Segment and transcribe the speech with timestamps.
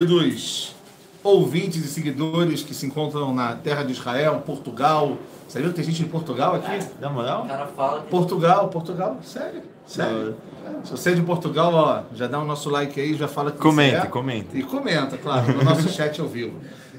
[0.00, 0.76] queridos
[1.24, 5.18] ouvintes e seguidores que se encontram na terra de Israel, Portugal.
[5.48, 6.86] Você viu que tem gente de Portugal aqui?
[7.00, 7.42] Na moral?
[7.42, 10.36] O cara fala que Portugal, Portugal, sério, sério.
[10.84, 13.58] Se você é de Portugal, ó, já dá o nosso like aí, já fala que
[13.58, 14.08] Comenta, você é.
[14.08, 14.56] comenta.
[14.56, 16.54] E comenta, claro, no nosso chat ao vivo.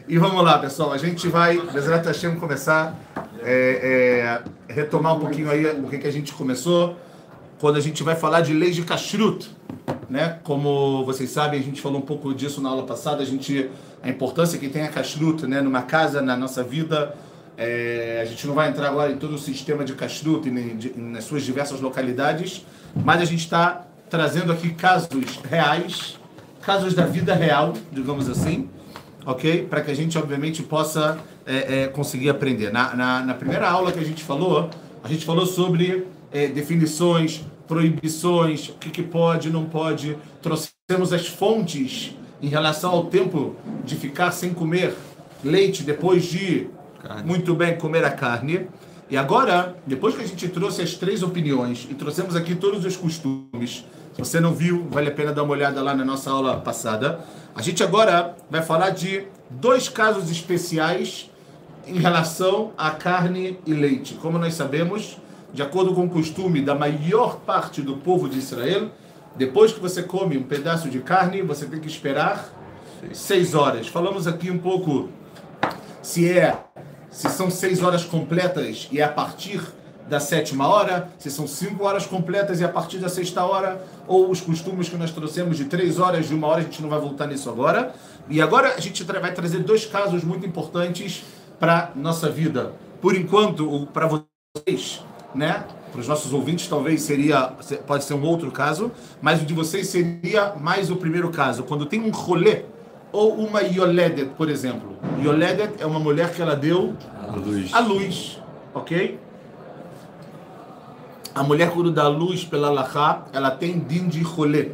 [0.05, 2.99] E vamos lá, pessoal, a gente vai, Bezerra Hashem, começar
[3.41, 6.97] é, é, retomar um pouquinho aí o que, que a gente começou,
[7.61, 9.49] quando a gente vai falar de leis de kashrut,
[10.09, 10.39] né?
[10.43, 13.69] Como vocês sabem, a gente falou um pouco disso na aula passada, a gente
[14.01, 17.15] a importância que tem a kashrut, né, numa casa, na nossa vida.
[17.57, 21.25] É, a gente não vai entrar agora em todo o sistema de kashrut e nas
[21.25, 25.09] suas diversas localidades, mas a gente está trazendo aqui casos
[25.49, 26.17] reais,
[26.61, 28.69] casos da vida real, digamos assim,
[29.25, 29.67] ok?
[29.69, 32.71] Para que a gente, obviamente, possa é, é, conseguir aprender.
[32.71, 34.69] Na, na, na primeira aula que a gente falou,
[35.03, 40.17] a gente falou sobre é, definições, proibições, o que, que pode, não pode.
[40.41, 43.55] Trouxemos as fontes em relação ao tempo
[43.85, 44.95] de ficar sem comer
[45.43, 46.67] leite depois de
[47.01, 47.23] Carne.
[47.27, 48.67] muito bem comer a carne.
[49.07, 52.97] E agora, depois que a gente trouxe as três opiniões e trouxemos aqui todos os
[52.97, 56.57] costumes, se você não viu, vale a pena dar uma olhada lá na nossa aula
[56.59, 57.19] passada.
[57.55, 61.29] A gente agora vai falar de dois casos especiais
[61.85, 64.15] em relação a carne e leite.
[64.15, 65.17] Como nós sabemos,
[65.53, 68.89] de acordo com o costume da maior parte do povo de Israel,
[69.35, 72.49] depois que você come um pedaço de carne, você tem que esperar
[73.13, 73.87] seis horas.
[73.87, 75.09] Falamos aqui um pouco
[76.01, 76.57] se é
[77.09, 79.61] se são seis horas completas e é a partir
[80.07, 83.83] da sétima hora, se são cinco horas completas e é a partir da sexta hora,
[84.07, 86.89] ou os costumes que nós trouxemos de três horas, de uma hora, a gente não
[86.89, 87.93] vai voltar nisso agora.
[88.27, 91.23] E agora a gente vai trazer dois casos muito importantes
[91.59, 92.73] para nossa vida.
[93.01, 95.03] Por enquanto, para vocês,
[95.33, 95.63] né?
[95.91, 97.51] Para os nossos ouvintes, talvez seria
[97.87, 98.91] pode ser um outro caso,
[99.21, 102.63] mas o de vocês seria mais o primeiro caso, quando tem um rolê
[103.11, 104.97] ou uma yoledet, por exemplo.
[105.23, 106.95] Yoledet é uma mulher que ela deu
[107.27, 107.73] A luz.
[107.73, 108.41] a luz,
[108.73, 109.19] ok?
[111.33, 114.71] A mulher quando dá luz pela lahá, ela tem din de rolê,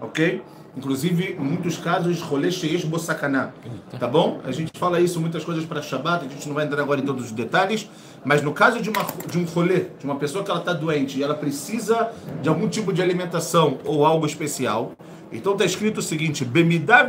[0.00, 0.42] ok?
[0.76, 3.50] Inclusive, em muitos casos, rolê sheish bossakaná,
[3.98, 4.40] tá bom?
[4.44, 7.04] A gente fala isso, muitas coisas para Shabbat, a gente não vai entrar agora em
[7.04, 7.88] todos os detalhes,
[8.24, 11.18] mas no caso de, uma, de um rolê, de uma pessoa que ela está doente
[11.18, 12.10] e ela precisa
[12.42, 14.92] de algum tipo de alimentação ou algo especial,
[15.32, 16.44] então está escrito o seguinte,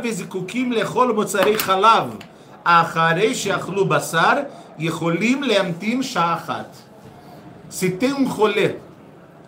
[0.02, 1.14] vezikukim lechol
[2.64, 4.46] acharei sheachlu basar,
[4.78, 6.00] leamtim.
[7.68, 8.76] Se tem um rolê,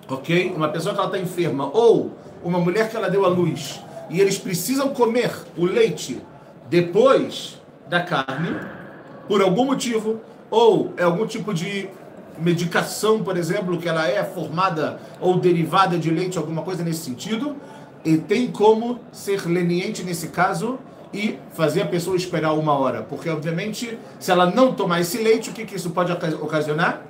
[0.08, 0.52] ok?
[0.54, 4.20] Uma pessoa que ela está enferma, ou uma mulher que ela deu à luz, e
[4.20, 6.20] eles precisam comer o leite
[6.68, 8.56] depois da carne,
[9.28, 10.20] por algum motivo,
[10.52, 11.88] ou é algum tipo de
[12.38, 17.56] medicação, por exemplo, que ela é formada ou derivada de leite, alguma coisa nesse sentido,
[18.04, 20.78] e tem como ser leniente nesse caso
[21.12, 23.02] e fazer a pessoa esperar uma hora.
[23.02, 27.02] Porque, obviamente, se ela não tomar esse leite, o que, que isso pode oca- ocasionar?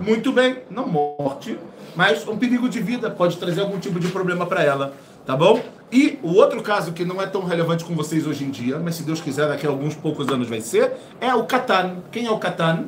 [0.00, 1.58] Muito bem, não morte,
[1.94, 4.94] mas um perigo de vida pode trazer algum tipo de problema para ela,
[5.26, 5.60] tá bom?
[5.90, 8.96] E o outro caso que não é tão relevante com vocês hoje em dia, mas
[8.96, 12.02] se Deus quiser daqui a alguns poucos anos vai ser, é o Catan.
[12.12, 12.84] Quem é o Catan?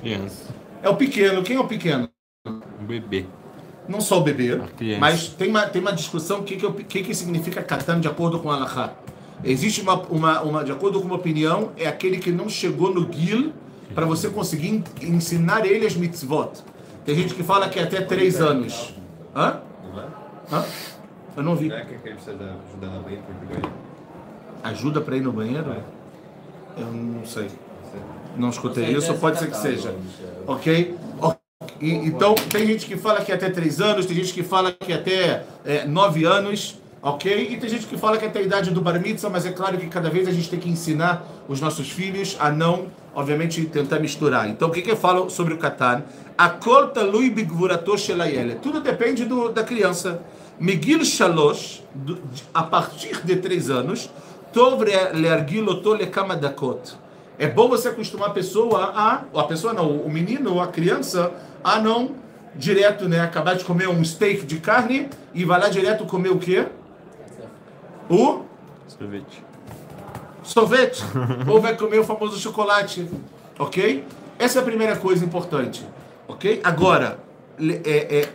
[0.00, 0.44] Criança.
[0.82, 1.42] É o pequeno.
[1.42, 2.08] Quem é o pequeno?
[2.46, 3.26] Um bebê.
[3.88, 4.60] Não só o bebê,
[5.00, 8.08] mas tem uma, tem uma discussão o que, que, o- que, que significa Catan de
[8.08, 8.92] acordo com Allahá.
[9.42, 13.10] Existe uma, uma, uma, de acordo com uma opinião, é aquele que não chegou no
[13.10, 13.52] Gil
[13.94, 16.50] para você conseguir en- ensinar ele as mitzvot.
[17.06, 18.94] Tem gente que fala que é até três anos.
[19.34, 19.60] Hã?
[20.52, 20.64] Hã?
[21.38, 21.68] Eu não vi.
[21.68, 23.72] Não é que ele precisa ajudar na banheira para ir banheiro?
[24.64, 25.72] Ajuda para ir no banheiro?
[26.76, 27.48] Eu não sei.
[28.36, 29.94] Não escutei Não sei, isso, pode ser que seja.
[30.48, 30.96] Ok?
[31.20, 31.38] Ok.
[31.80, 34.72] E- então, tem gente que fala que é até 3 anos, tem gente que fala
[34.72, 35.44] que é até
[35.86, 37.50] 9 anos, ok?
[37.52, 39.52] E tem gente que fala que é até a idade do bar mitzvah, mas é
[39.52, 43.64] claro que cada vez a gente tem que ensinar os nossos filhos a não, obviamente,
[43.66, 44.48] tentar misturar.
[44.48, 46.02] Então, o que que eu falo sobre o Katan?
[46.36, 48.56] A kolta lui bigvurato shelayele.
[48.56, 50.20] Tudo depende do, da criança.
[50.60, 51.82] Migil shalosh,
[52.52, 54.10] a partir de 3 anos,
[54.52, 56.96] tov leargiloto lekama dakot.
[57.38, 61.32] É bom você acostumar a pessoa a, a pessoa não, o menino ou a criança
[61.62, 62.16] a não
[62.56, 66.38] direto, né, acabar de comer um steak de carne e vai lá direto comer o
[66.38, 66.66] quê?
[68.10, 68.42] O
[68.88, 69.44] Sorvete.
[70.42, 71.04] sorvete
[71.46, 73.08] ou vai comer o famoso chocolate,
[73.58, 74.04] ok?
[74.38, 75.86] Essa é a primeira coisa importante,
[76.26, 76.60] ok?
[76.64, 77.18] Agora,
[77.60, 78.28] é, é,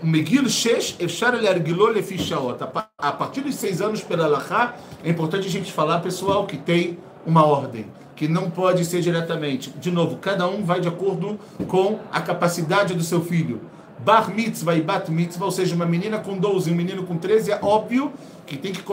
[2.17, 2.63] Shaot.
[2.63, 6.45] A pa- A partir dos seis anos pela Lahá, é importante a gente falar, pessoal,
[6.45, 7.85] que tem uma ordem,
[8.15, 9.69] que não pode ser diretamente.
[9.71, 13.61] De novo, cada um vai de acordo com a capacidade do seu filho.
[13.99, 17.17] bar mitzvah e bat mitzvah, ou seja, uma menina com 12 e um menino com
[17.17, 18.11] 13, é óbvio
[18.45, 18.83] que tem que,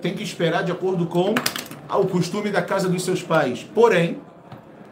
[0.00, 1.34] tem que esperar de acordo com
[1.92, 3.66] o costume da casa dos seus pais.
[3.74, 4.18] Porém,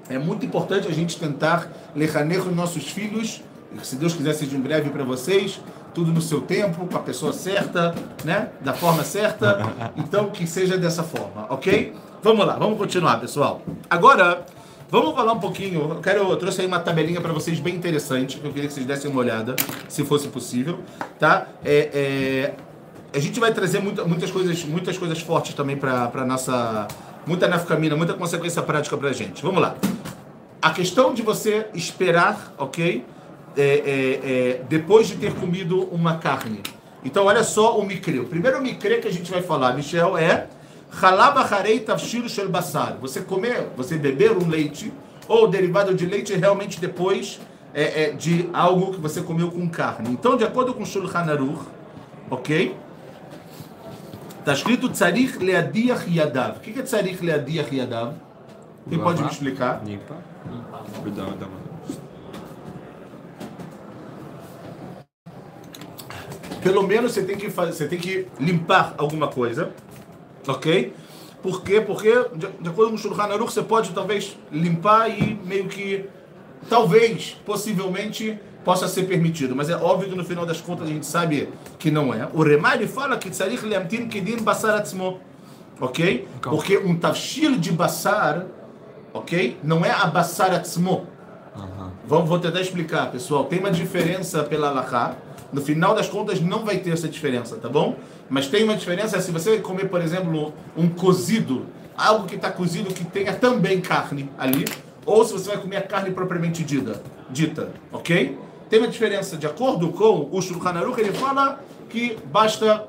[0.09, 3.41] é muito importante a gente tentar lechaner os nossos filhos,
[3.83, 5.61] se Deus quiser seja em breve para vocês,
[5.95, 7.95] tudo no seu tempo, com a pessoa certa,
[8.25, 8.49] né?
[8.61, 9.59] Da forma certa.
[9.97, 11.93] Então, que seja dessa forma, ok?
[12.23, 13.61] Vamos lá, vamos continuar, pessoal.
[13.91, 14.45] Agora,
[14.91, 15.81] vamos falar um pouquinho.
[15.91, 18.75] Eu, quero, eu trouxe aí uma tabelinha para vocês bem interessante, que eu queria que
[18.75, 19.55] vocês dessem uma olhada,
[19.89, 20.79] se fosse possível,
[21.19, 21.47] tá?
[21.65, 22.55] É, é,
[23.17, 26.87] a gente vai trazer muita- muitas coisas, muitas coisas fortes também para nossa,
[27.27, 29.43] muita nafkamina, muita consequência prática para a gente.
[29.43, 29.75] Vamos lá.
[30.61, 33.05] A questão de você esperar, ok?
[33.59, 36.63] É, é, é, depois de ter comido uma carne.
[37.05, 38.21] Então, olha só o micre.
[38.21, 40.47] O primeiro micre que a gente vai falar, Michel, é
[42.29, 42.97] shel basar.
[43.01, 44.93] Você comer, você beber um leite
[45.27, 47.41] ou derivado de leite realmente depois
[47.75, 50.11] é, é, de algo que você comeu com carne.
[50.11, 51.65] Então, de acordo com Shulchan Aruch,
[52.31, 52.75] ok?
[54.39, 56.57] Está escrito tzarich leadiach yadav.
[56.57, 58.15] O que é tzarich leadiach yadav?
[58.89, 59.83] Quem pode me explicar?
[59.85, 60.17] Limpa.
[61.03, 61.68] Cuidar da mão.
[66.69, 69.73] Pelo menos você tem que fazer, você tem que limpar alguma coisa,
[70.47, 70.93] ok?
[71.43, 71.81] Por quê?
[71.81, 76.05] Porque de, de acordo com o Shulchan Aruch, você pode talvez limpar e meio que
[76.69, 81.07] talvez, possivelmente possa ser permitido, mas é óbvio que no final das contas a gente
[81.07, 81.49] sabe
[81.79, 82.29] que não é.
[82.35, 85.21] O Remar ele fala que tzarich leamtin kedin basar atzmo,
[85.81, 86.29] ok?
[86.43, 88.45] Porque um tafshil de basar,
[89.15, 89.57] ok?
[89.65, 91.07] Não é a basar atzmo.
[92.07, 93.47] Vamos, vou tentar explicar, pessoal.
[93.47, 95.17] Tem uma diferença pela Allahá.
[95.53, 97.97] No final das contas, não vai ter essa diferença, tá bom?
[98.29, 101.67] Mas tem uma diferença se você comer, por exemplo, um cozido,
[101.97, 104.67] algo que está cozido que tenha também carne ali,
[105.07, 108.39] ou se você vai comer a carne propriamente dita, dita ok?
[108.69, 109.37] Tem uma diferença.
[109.37, 112.87] De acordo com o Shulchan Aruch, ele fala que basta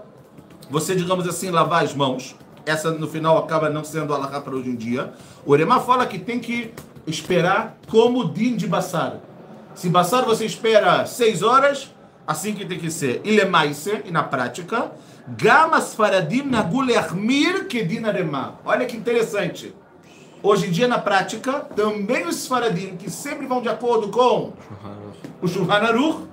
[0.69, 2.35] você, digamos assim, lavar as mãos.
[2.65, 5.13] Essa, no final, acaba não sendo alahá para hoje em dia.
[5.45, 6.73] O Oremá fala que tem que
[7.07, 9.17] esperar como din de Bassar.
[9.73, 11.91] Se Bassar você espera seis horas,
[12.29, 13.21] assim que tem que ser.
[13.25, 14.91] Ele mais, e na prática,
[15.29, 18.53] Gamas faradim nagulermir que din aremá.
[18.63, 19.73] Olha que interessante.
[20.43, 24.53] Hoje em dia, na prática, também os faradim, que sempre vão de acordo com
[25.41, 26.27] o Shulchan Aruch,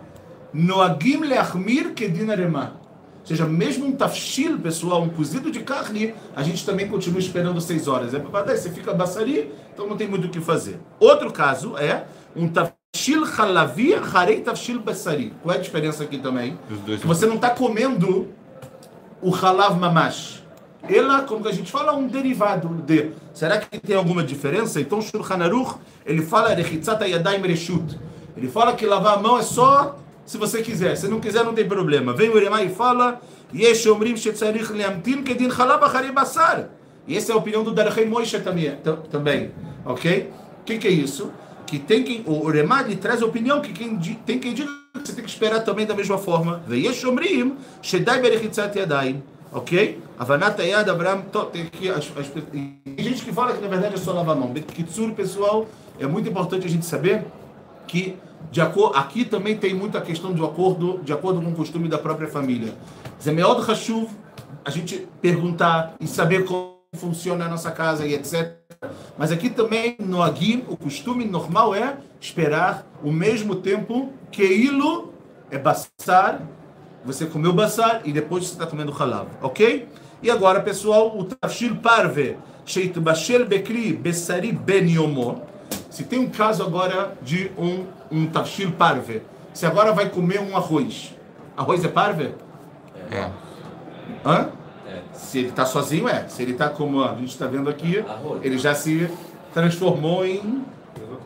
[0.53, 2.73] Noagim leachmir kedin aremá.
[3.21, 7.61] Ou seja, mesmo um tafshil, pessoal, um cozido de carne, a gente também continua esperando
[7.61, 8.13] seis horas.
[8.13, 10.79] É para você fica baçari, então não tem muito o que fazer.
[11.01, 12.05] Outro caso é
[12.37, 12.76] um tafshil
[13.15, 15.33] halavi harei tafshil basari.
[15.43, 16.59] Qual é a diferença aqui também?
[17.05, 18.29] Você não está comendo
[19.23, 20.45] o halav mamash.
[20.89, 23.11] Ela, como que a gente fala, um derivado de.
[23.35, 24.81] Será que tem alguma diferença?
[24.81, 25.75] Então, Shulchan Aruch,
[26.05, 27.99] ele fala yadayim reshut.
[28.37, 30.97] Ele fala que lavar a mão é só se você quiser.
[30.97, 32.13] Se não quiser, não tem problema.
[32.13, 33.21] Vem o Iremai e fala
[33.55, 35.81] Yesh omrim shetzarich leamtin kedin halav
[36.13, 36.69] basar.
[37.09, 39.53] E essa é a opinião do Darachei Moishe também, tam- também.
[39.85, 40.31] Ok?
[40.61, 41.31] O que, que é isso?
[41.67, 45.09] Que tem quem, o Uremá ele traz a opinião que quem, tem quem diga que
[45.09, 46.63] você tem que esperar também da mesma forma.
[46.67, 49.23] Veyesh omrim shedai berechitzat yadayim.
[49.53, 50.01] Ok?
[50.19, 51.23] Avanat Yad Abraham.
[51.53, 54.53] Tem, tem gente que fala que na verdade é só lavar a mão.
[54.53, 55.67] Kitsur, pessoal,
[55.99, 57.25] é muito importante a gente saber
[57.87, 58.17] que
[58.51, 61.99] de acordo, aqui também tem muita questão de acordo, de acordo com o costume da
[61.99, 62.75] própria família.
[63.23, 64.09] Zemeod Hashuv,
[64.65, 68.55] a gente perguntar e saber como funciona a nossa casa e etc.
[69.17, 75.13] Mas aqui também no Agim, o costume normal é esperar o mesmo tempo que ilo
[75.51, 76.43] é basar,
[77.05, 79.89] você comeu basar e depois você está comendo halav, ok?
[80.23, 85.43] E agora, pessoal, o tafshil parve, sheit bashel bekri besari ben yomo.
[85.91, 89.23] Se tem um caso agora de um, um tafshil parve,
[89.53, 91.15] você agora vai comer um arroz.
[91.57, 92.35] Arroz é parve?
[93.11, 93.31] É.
[94.25, 94.51] Hã?
[95.13, 96.29] Se ele está sozinho, é.
[96.29, 98.05] Se ele está como a gente está vendo aqui,
[98.43, 99.09] ele já se
[99.53, 100.65] transformou em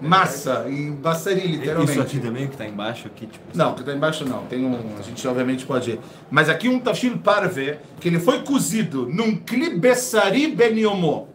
[0.00, 1.92] massa, em bassari, literalmente.
[1.92, 3.44] Isso aqui também que tá embaixo aqui, tipo.
[3.54, 4.44] Não, que está embaixo não.
[4.46, 6.00] Tem um, a gente obviamente pode.
[6.30, 11.28] Mas aqui um tafshil parve, que ele foi cozido num klibessari beniomo.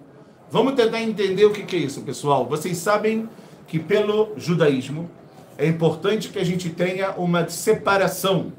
[0.49, 2.45] Vamos tentar entender o que, que é isso, pessoal.
[2.45, 3.29] Vocês sabem
[3.67, 5.09] que pelo judaísmo
[5.57, 8.53] é importante que a gente tenha uma separação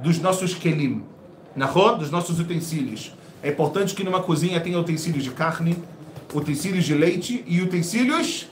[0.00, 1.04] dos nossos kelim,
[1.54, 3.14] na rua, dos nossos utensílios.
[3.42, 5.76] É importante que numa cozinha tenha utensílios de carne,
[6.32, 8.48] utensílios de leite e utensílios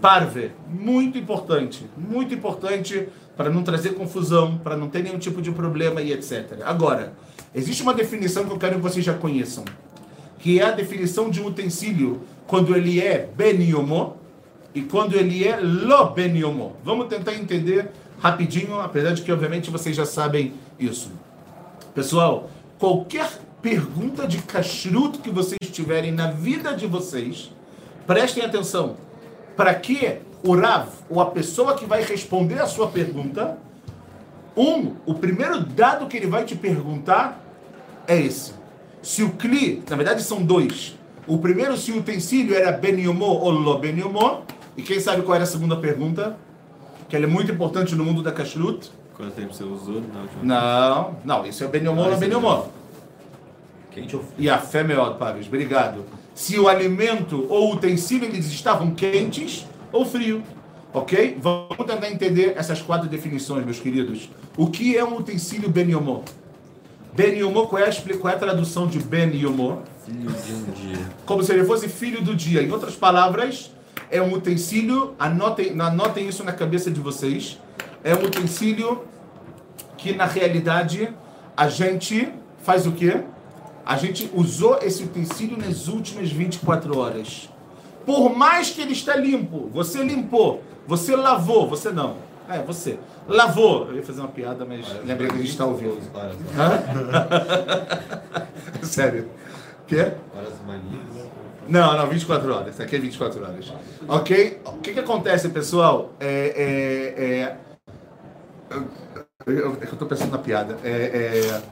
[0.00, 0.50] parve.
[0.68, 6.02] Muito importante, muito importante para não trazer confusão, para não ter nenhum tipo de problema
[6.02, 6.60] e etc.
[6.64, 7.12] Agora,
[7.54, 9.64] existe uma definição que eu quero que vocês já conheçam,
[10.38, 14.16] que é a definição de um utensílio quando ele é ben yomo
[14.74, 16.76] e quando ele é lo ben yomo.
[16.84, 17.90] Vamos tentar entender
[18.20, 21.12] rapidinho, apesar de que obviamente vocês já sabem isso.
[21.98, 23.28] Pessoal, qualquer
[23.60, 27.50] pergunta de kashrut que vocês tiverem na vida de vocês,
[28.06, 28.94] prestem atenção.
[29.56, 33.58] Para que o Rav, ou a pessoa que vai responder a sua pergunta,
[34.56, 37.44] um, o primeiro dado que ele vai te perguntar
[38.06, 38.52] é esse.
[39.02, 40.96] Se o Kli, na verdade são dois.
[41.26, 44.44] O primeiro, se o utensílio era Ben Yomo ou Lo Ben Yomo.
[44.76, 46.36] E quem sabe qual era a segunda pergunta?
[47.08, 48.88] Que ela é muito importante no mundo da Kashrut.
[49.18, 52.30] Quanto tempo você usou na última Não, não, isso é Ben Yomo ou Lo Ben
[52.30, 52.68] Yomo.
[53.90, 56.04] Quente ou E a fé melhor, Paves, obrigado.
[56.36, 60.40] Se o alimento ou o utensílio eles estavam quentes ou frio.
[60.94, 61.36] Ok?
[61.42, 64.30] Vamos tentar entender essas quatro definições, meus queridos.
[64.56, 66.22] O que é um utensílio Ben Yomo?
[67.12, 69.82] Ben Yomo, qual é a, qual é a tradução de Ben Yomo?
[70.06, 71.10] Filho de um dia.
[71.26, 72.62] Como se ele fosse filho do dia.
[72.62, 73.72] Em outras palavras,
[74.08, 77.58] é um utensílio, anotem, anotem isso na cabeça de vocês,
[78.02, 79.04] é um utensílio
[79.96, 81.12] que na realidade
[81.56, 83.22] a gente faz o quê?
[83.84, 87.48] A gente usou esse utensílio nas últimas 24 horas.
[88.04, 92.16] Por mais que ele está limpo, você limpou, você lavou, você não.
[92.48, 92.98] É, você.
[93.26, 93.88] Lavou.
[93.88, 95.98] Eu ia fazer uma piada, mas lembrei que a gente está ouvindo.
[98.82, 99.28] Sério.
[99.86, 100.12] Quê?
[100.34, 101.28] horas maninhas.
[101.68, 102.74] Não, não, 24 horas.
[102.74, 103.72] Isso aqui é 24 horas.
[104.08, 104.60] Ok?
[104.64, 106.14] O que, que acontece, pessoal?
[106.18, 107.56] É, é, é...
[108.70, 110.78] Eu, eu, é pensando na piada.
[110.84, 111.62] É, é...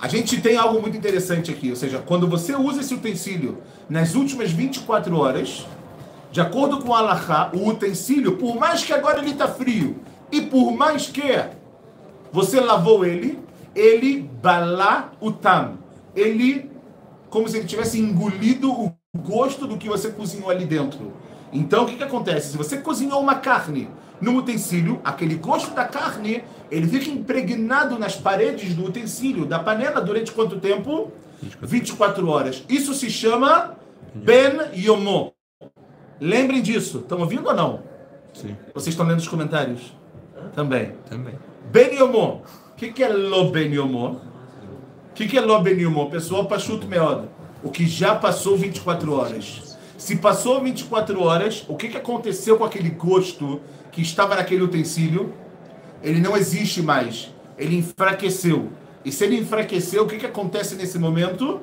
[0.00, 1.70] A gente tem algo muito interessante aqui.
[1.70, 5.66] Ou seja, quando você usa esse utensílio nas últimas 24 horas,
[6.30, 9.96] de acordo com o Allahá, o utensílio, por mais que agora ele está frio,
[10.30, 11.22] e por mais que
[12.30, 13.38] você lavou ele,
[13.74, 15.78] ele balá o tam.
[16.14, 16.70] Ele,
[17.30, 21.12] como se ele tivesse engolido o gosto do que você cozinhou ali dentro.
[21.52, 22.50] Então, o que, que acontece?
[22.50, 23.88] Se você cozinhou uma carne
[24.20, 30.00] num utensílio, aquele gosto da carne, ele fica impregnado nas paredes do utensílio, da panela,
[30.00, 31.12] durante quanto tempo?
[31.60, 32.64] 24 horas.
[32.68, 33.76] Isso se chama
[34.14, 35.34] Ben Yomo.
[36.20, 36.98] Lembrem disso.
[36.98, 37.82] Estão ouvindo ou não?
[38.32, 38.56] Sim.
[38.74, 39.94] Vocês estão lendo os comentários?
[40.54, 40.92] Também.
[41.08, 41.34] Também.
[41.70, 42.42] Ben Yomo.
[42.72, 44.20] O que, que é Lo Ben Yomo?
[45.10, 46.10] O que, que é Lo Ben Yomo?
[46.10, 47.28] Pessoal, Pachuto Meoda.
[47.62, 49.76] O que já passou 24 horas.
[49.98, 53.60] Se passou 24 horas, o que, que aconteceu com aquele gosto
[53.96, 55.32] que estava naquele utensílio?
[56.02, 57.32] Ele não existe mais.
[57.56, 58.68] Ele enfraqueceu.
[59.02, 61.62] E se ele enfraqueceu, o que, que acontece nesse momento?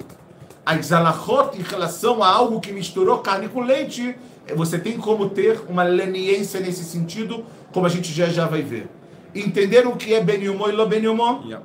[0.66, 4.16] As alahot em relação a algo que misturou carne com leite,
[4.56, 8.90] você tem como ter uma leniência nesse sentido, como a gente já já vai ver.
[9.36, 11.44] Entenderam o que é Ben Yomo e Lo Ben Yomo?
[11.46, 11.64] Yeah.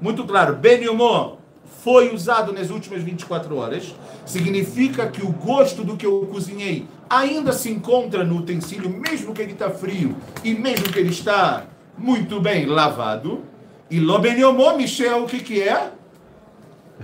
[0.00, 1.36] Muito claro, Ben Yomo
[1.84, 3.94] foi usado nas últimas 24 horas,
[4.24, 9.42] significa que o gosto do que eu cozinhei ainda se encontra no utensílio, mesmo que
[9.42, 11.64] ele está frio e mesmo que ele está
[11.96, 13.44] muito bem lavado.
[13.90, 15.92] E Lo Ben Yomo, Michel, o que, que é?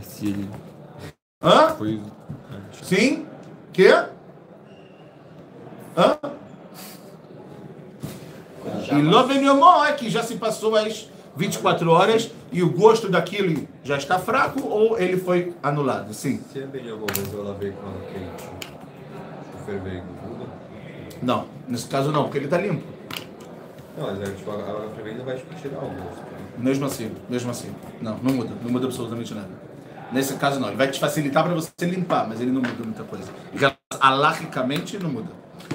[0.02, 0.48] Se ele
[1.42, 1.68] Hã?
[1.70, 2.00] foi.
[2.82, 3.26] Sim?
[3.72, 3.88] Que?
[5.96, 6.18] Hã?
[8.90, 13.08] E Lo Ben Yomo é que já se passou as 24 horas e o gosto
[13.08, 16.12] daquilo já está fraco ou ele foi anulado?
[16.12, 16.40] Sim.
[16.52, 18.81] Se é bem alguma vez eu lavei com água
[19.62, 20.46] quente, o fervendo, muda?
[21.22, 22.82] Não, nesse caso não, porque ele está limpo.
[23.96, 26.22] Não, mas é, tipo, a água fervendo vai tipo, tirar o gosto.
[26.58, 27.70] Mesmo assim, mesmo assim.
[28.00, 29.50] Não, não muda, não muda absolutamente nada.
[30.10, 33.02] Nesse caso não, ele vai te facilitar para você limpar, mas ele não muda muita
[33.04, 33.30] coisa.
[34.00, 35.30] Alarricamente não muda.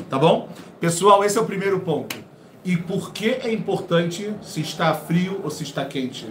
[0.10, 0.50] Tá bom?
[0.80, 2.16] Pessoal, esse é o primeiro ponto.
[2.64, 6.28] E por que é importante se está frio ou se está quente?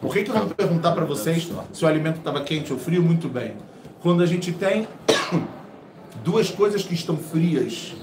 [0.00, 3.02] Por que, que eu vou perguntar para vocês se o alimento estava quente ou frio?
[3.02, 3.56] Muito bem.
[4.00, 4.88] Quando a gente tem
[6.26, 7.94] duas coisas que estão frias,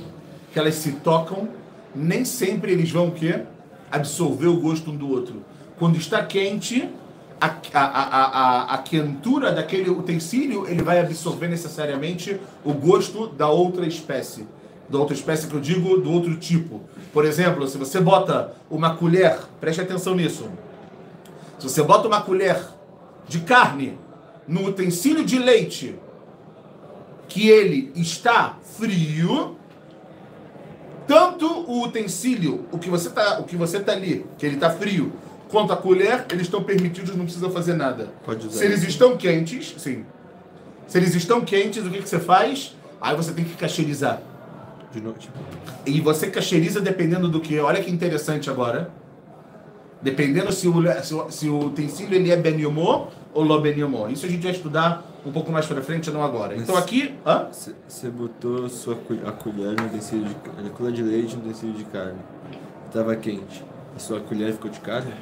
[0.54, 1.50] que elas se tocam,
[1.94, 3.42] nem sempre eles vão o quê?
[3.92, 5.44] Absorver o gosto um do outro.
[5.78, 6.90] Quando está quente,
[7.42, 13.86] a, a, a, a, quentura daquele utensílio, ele vai absorver necessariamente o gosto da outra
[13.86, 14.48] espécie.
[14.88, 16.80] Da outra espécie que eu digo, do outro tipo.
[17.12, 20.50] Por exemplo, se você bota uma colher, preste atenção nisso.
[21.60, 22.58] Se você bota uma colher
[23.28, 23.98] de carne
[24.48, 25.96] no utensílio de leite,
[27.34, 29.58] que ele está frio,
[31.08, 34.70] tanto o utensílio, o que você tá, o que você tá ali, que ele tá
[34.70, 35.12] frio,
[35.50, 38.14] quanto a colher, eles estão permitidos, não precisa fazer nada.
[38.24, 40.06] Pode usar Se eles estão quentes, sim.
[40.88, 42.76] Se eles estão quentes, o que, que você faz?
[43.02, 44.22] Aí você tem que cacherizar.
[44.92, 45.34] De tipo.
[45.88, 47.58] E você cacheriza dependendo do que.
[47.58, 48.92] Olha que interessante agora.
[50.04, 53.76] Dependendo se o, se o, se o utensílio ele é Ben Yomo ou Lo Ben
[53.80, 54.08] Yomo.
[54.08, 56.56] Isso a gente vai estudar um pouco mais pra frente, não agora.
[56.56, 57.16] Então aqui.
[57.26, 57.48] Hã?
[57.88, 60.36] Você botou sua, a colher no utensílio de,
[60.68, 62.20] a colher de leite no utensílio de carne.
[62.92, 63.64] Tava quente.
[63.96, 65.14] A sua colher ficou de carne?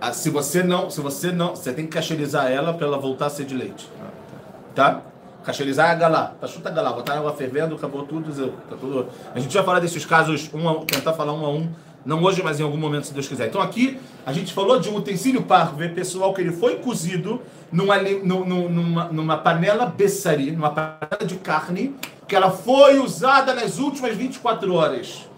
[0.00, 3.26] Ah, se você não, se você não, você tem que cacherizar ela para ela voltar
[3.26, 3.90] a ser de leite.
[4.74, 5.02] Tá?
[5.44, 6.34] Cacherizar é galá.
[6.40, 8.32] Tá chuta galá, botar água fervendo, acabou tudo,
[8.68, 9.08] tá tudo.
[9.34, 11.70] A gente vai falar desses casos um a um, tentar falar um a um,
[12.04, 13.48] não hoje, mas em algum momento, se Deus quiser.
[13.48, 17.98] Então aqui a gente falou de um utensílio parve, pessoal, que ele foi cozido numa,
[17.98, 21.94] numa, numa panela bessari, numa panela de carne,
[22.26, 25.28] que ela foi usada nas últimas 24 horas.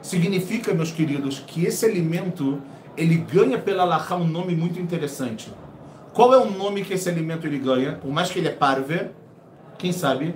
[0.00, 2.60] Significa, meus queridos, que esse alimento
[2.96, 5.52] ele ganha pela Allahá um nome muito interessante.
[6.12, 7.92] Qual é o nome que esse alimento ele ganha?
[7.92, 9.10] Por mais que ele é parve,
[9.78, 10.34] quem sabe?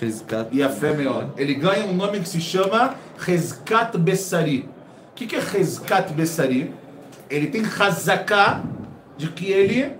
[0.00, 0.50] Resgate.
[0.52, 1.30] E a fé é melhor.
[1.36, 4.68] Ele ganha um nome que se chama Rezkat Bessari.
[5.10, 6.72] O que, que é Rezkat Bessari?
[7.30, 8.62] Ele tem Hazaká
[9.16, 9.92] de que ele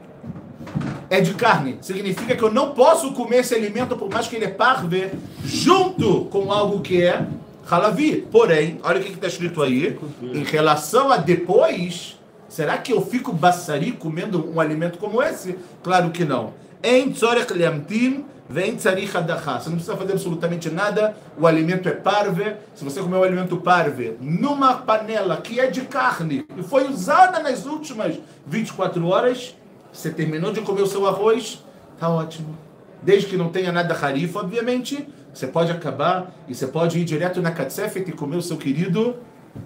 [1.09, 1.79] é de carne.
[1.81, 5.11] Significa que eu não posso comer esse alimento, por mais que ele é parve,
[5.45, 7.27] junto com algo que é
[7.71, 8.27] halavi.
[8.31, 9.99] Porém, olha o que está escrito aí.
[10.23, 15.57] Em relação a depois, será que eu fico bassari comendo um alimento como esse?
[15.83, 16.53] Claro que não.
[16.83, 19.59] Em tzorech leamtim, vem tzarich adachá.
[19.61, 21.17] Você não precisa fazer absolutamente nada.
[21.39, 22.57] O alimento é parve.
[22.75, 27.41] Se você comer o alimento parve numa panela que é de carne e foi usada
[27.41, 29.55] nas últimas 24 horas,
[29.93, 31.65] você terminou de comer o seu arroz,
[31.99, 32.57] tá ótimo.
[33.03, 37.41] Desde que não tenha nada harif, obviamente, você pode acabar e você pode ir direto
[37.43, 39.17] na katsefet e comer o seu querido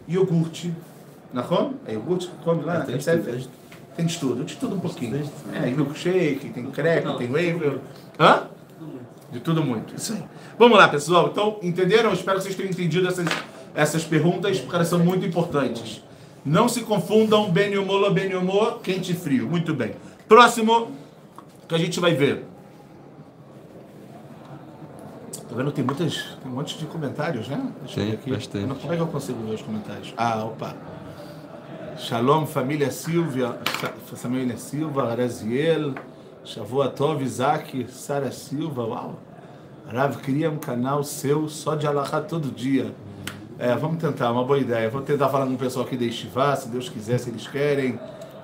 [0.06, 0.74] iogurte.
[1.32, 1.74] Nahon?
[1.86, 2.30] É iogurte?
[2.44, 3.42] Come lá na Tem de katsefet?
[3.44, 3.50] tudo,
[3.96, 5.22] tem de tudo, de tudo um pouquinho.
[5.52, 7.78] É, milkshake, tem crepe, tem wafer.
[8.18, 8.42] Hã?
[9.30, 9.94] De tudo muito.
[9.94, 10.24] Isso aí.
[10.58, 11.28] Vamos lá, pessoal.
[11.30, 12.12] Então, entenderam?
[12.12, 13.26] Espero que vocês tenham entendido essas,
[13.74, 16.02] essas perguntas, porque elas são muito importantes.
[16.44, 19.46] Não se confundam Beniomola, Beniomô, quente e frio.
[19.48, 19.94] Muito bem.
[20.26, 20.90] Próximo
[21.66, 22.46] que a gente vai ver.
[25.48, 25.72] Tá vendo?
[25.72, 27.70] Tem, muitas, tem um monte de comentários, né?
[27.82, 28.30] Deixa eu Tem, ver aqui.
[28.30, 28.62] bastante.
[28.62, 30.14] Eu não- Como é que eu consigo ver os comentários?
[30.16, 30.74] Ah, opa.
[31.98, 33.58] Shalom, família Silvia,
[34.14, 35.94] família Silva, Araziel,
[36.44, 39.18] Shavua Tov, Isaac, Sara Silva, uau.
[39.86, 42.94] Rav cria um canal seu só de alahá todo dia.
[43.58, 44.88] É, vamos tentar, uma boa ideia.
[44.88, 47.98] Vou tentar falar com o pessoal aqui da Estivá, se Deus quiser, se eles querem.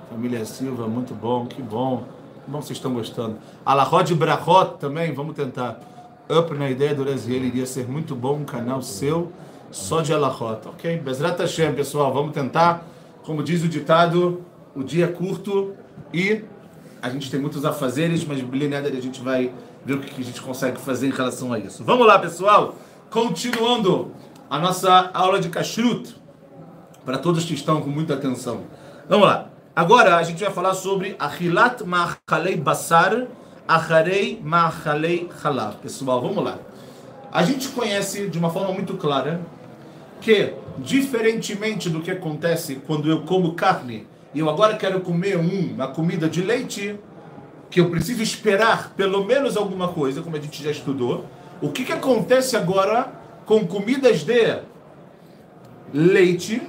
[0.09, 2.03] Família Silva, muito bom, que bom.
[2.43, 3.37] Que bom que vocês estão gostando.
[3.65, 5.79] Alahó de Brahot também, vamos tentar.
[6.29, 9.31] Up na ideia do Araziel, iria ser muito bom um canal seu
[9.71, 10.67] só de alahot.
[10.67, 10.97] Ok?
[10.97, 12.85] Bezrat Hashem, pessoal, vamos tentar.
[13.23, 14.43] Como diz o ditado,
[14.75, 15.73] o dia é curto
[16.13, 16.43] e
[17.05, 19.53] a gente tem muitos afazeres, mas Blineder a gente vai
[19.85, 21.83] ver o que a gente consegue fazer em relação a isso.
[21.83, 22.73] Vamos lá, pessoal.
[23.11, 24.11] Continuando
[24.49, 26.15] a nossa aula de kashrut,
[27.05, 28.63] para todos que estão com muita atenção.
[29.07, 29.49] Vamos lá.
[29.75, 33.27] Agora a gente vai falar sobre Achilat Ma'achalei Basar,
[33.67, 35.75] Acharei Ma'achalei Halav.
[35.75, 36.57] Pessoal, vamos lá.
[37.31, 39.41] A gente conhece de uma forma muito clara
[40.21, 45.73] que, diferentemente do que acontece quando eu como carne e eu agora quero comer um,
[45.73, 46.99] uma comida de leite,
[47.71, 51.25] que eu preciso esperar pelo menos alguma coisa, como a gente já estudou,
[51.61, 53.13] o que, que acontece agora
[53.45, 54.59] com comidas de
[55.93, 56.61] leite,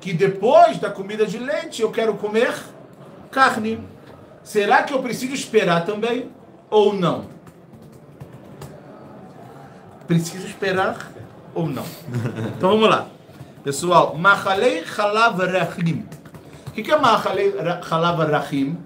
[0.00, 2.52] que depois da comida de leite eu quero comer
[3.30, 3.78] carne?
[4.42, 6.28] Será que eu preciso esperar também
[6.68, 7.26] ou não?
[10.08, 11.12] Preciso esperar
[11.54, 11.84] ou não?
[12.56, 13.06] Então vamos lá.
[13.62, 16.15] Pessoal, Machalei Halav Rachim.
[16.76, 18.76] Que que é Machalei Ra- Halav Rachim?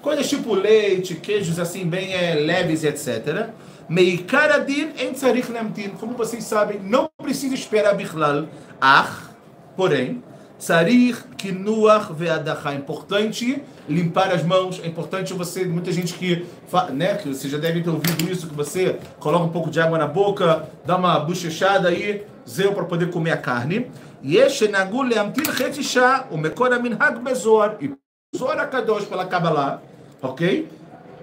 [0.00, 3.48] Coisas tipo leite, queijos assim bem eh, leves, etc.
[3.88, 5.88] Meikaradin em Tzarich Lamtin.
[5.98, 8.46] Como vocês sabem, não precisa esperar Bichlal.
[8.80, 9.30] Ach,
[9.76, 10.22] porém,
[10.60, 12.70] Tzarich Kinuach Ve'adacha.
[12.70, 14.80] É importante limpar as mãos.
[14.84, 16.46] É importante você, muita gente que,
[16.92, 19.98] né, que você já deve ter ouvido isso, que você coloca um pouco de água
[19.98, 23.90] na boca, dá uma bochechada aí, zeu para poder comer a carne.
[24.23, 27.87] יש שנהגו להמתין חצי שעה, ומקור המנהג בזוהר, e
[28.35, 29.81] Zohar Akadosh pela Kabbalah,
[30.21, 30.67] ok?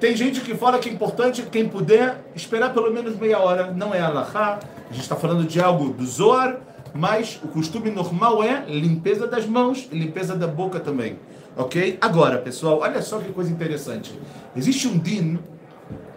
[0.01, 3.71] Tem gente que fala que é importante, quem puder, esperar pelo menos meia hora.
[3.71, 4.59] Não é alahá,
[4.91, 6.57] a gente está falando de algo do Zohar,
[6.95, 11.19] mas o costume normal é limpeza das mãos e limpeza da boca também,
[11.57, 11.99] ok?
[12.01, 14.19] Agora, pessoal, olha só que coisa interessante.
[14.57, 15.39] Existe um din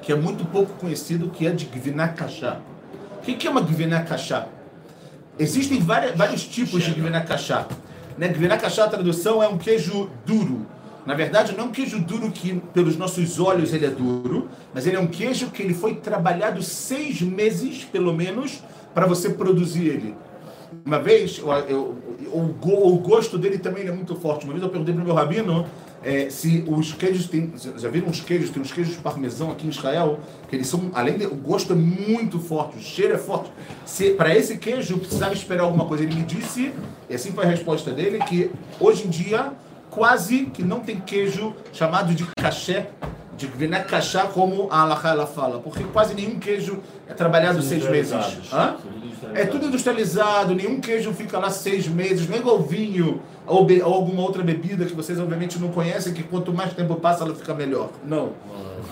[0.02, 2.60] que é muito pouco conhecido, que é de Gviná Kashá.
[3.18, 4.48] O que que é uma Gviná Kashá?
[5.41, 7.67] Existem várias, vários tipos de Gviná Kashá.
[8.19, 8.29] Né?
[8.29, 10.67] Gviná Kashá, a tradução é um queijo duro.
[11.07, 14.87] Na verdade, não é um queijo duro que, pelos nossos olhos, ele é duro, mas
[14.87, 18.63] ele é um queijo que ele foi trabalhado seis meses, pelo menos,
[18.95, 20.15] para você produzir ele.
[20.85, 21.99] Uma vez, eu, eu-
[22.33, 24.45] o, go- o gosto dele também é muito forte.
[24.45, 25.65] Uma vez eu perguntei para o meu rabino
[26.03, 28.51] é, se os queijos tem, já viram os queijos?
[28.51, 31.77] Tem uns queijos parmesão aqui em Israel que eles são, além de, o gosto é
[31.77, 33.51] muito forte, o cheiro é forte.
[33.85, 36.73] Se para esse queijo precisava esperar alguma coisa, ele me disse,
[37.09, 39.53] e assim foi a resposta dele, que hoje em dia
[39.91, 42.91] quase que não tem queijo chamado de caché,
[43.41, 47.89] de gviné cachá como a Alaha ela fala, porque quase nenhum queijo é trabalhado seis
[47.89, 48.13] meses.
[48.53, 48.77] Hã?
[49.35, 53.81] É tudo industrializado, nenhum queijo fica lá seis meses, não é igual vinho ou, be-
[53.83, 57.35] ou alguma outra bebida que vocês obviamente não conhecem, que quanto mais tempo passa ela
[57.35, 57.91] fica melhor.
[58.05, 58.33] Não.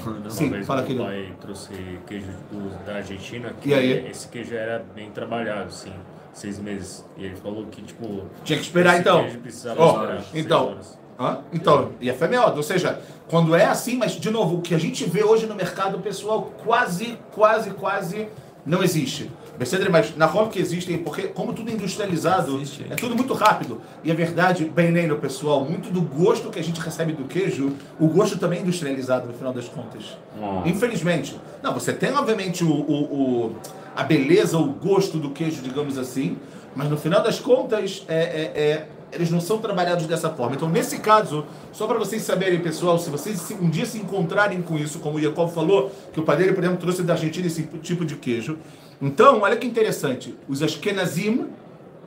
[0.07, 1.71] Uma Sim, vez fala, meu pai trouxe
[2.07, 4.09] queijo do- da Argentina, que E aí?
[4.11, 5.93] esse queijo era bem trabalhado, sim,
[6.33, 7.05] seis meses.
[7.17, 8.23] E ele falou que, tipo...
[8.45, 9.23] Tinha que esperar então.
[9.25, 10.99] queijo precisava Ó, esperar seis então, horas.
[11.19, 11.39] Hã?
[11.53, 12.55] Então, e é melhor.
[12.57, 15.55] Ou seja, quando é assim, mas de novo, o que a gente vê hoje no
[15.55, 18.29] mercado, pessoal, quase, quase, quase
[18.65, 19.31] não existe.
[19.59, 19.89] Percebe?
[19.89, 22.87] Mas na forma que existem, porque como tudo é industrializado, Existe.
[22.89, 23.81] é tudo muito rápido.
[24.05, 27.25] E a verdade, bem nem no pessoal, muito do gosto que a gente recebe do
[27.25, 30.17] queijo, o gosto também é industrializado no final das contas.
[30.65, 31.41] Infelizmente.
[31.61, 33.57] Não, você tem obviamente o, o- o-
[33.97, 36.39] a beleza, o gosto do queijo, digamos assim,
[36.77, 40.57] mas no final das contas, é, é- é- eles não são trabalhados dessa forma.
[40.57, 44.77] Então, nesse caso, só para vocês saberem, pessoal, se vocês um dia se encontrarem com
[44.77, 47.63] isso, como o Jacob falou, que o pai dele, por exemplo, trouxe da Argentina esse
[47.83, 48.59] tipo de queijo.
[49.01, 51.47] Então, olha que interessante, os Ashkenazim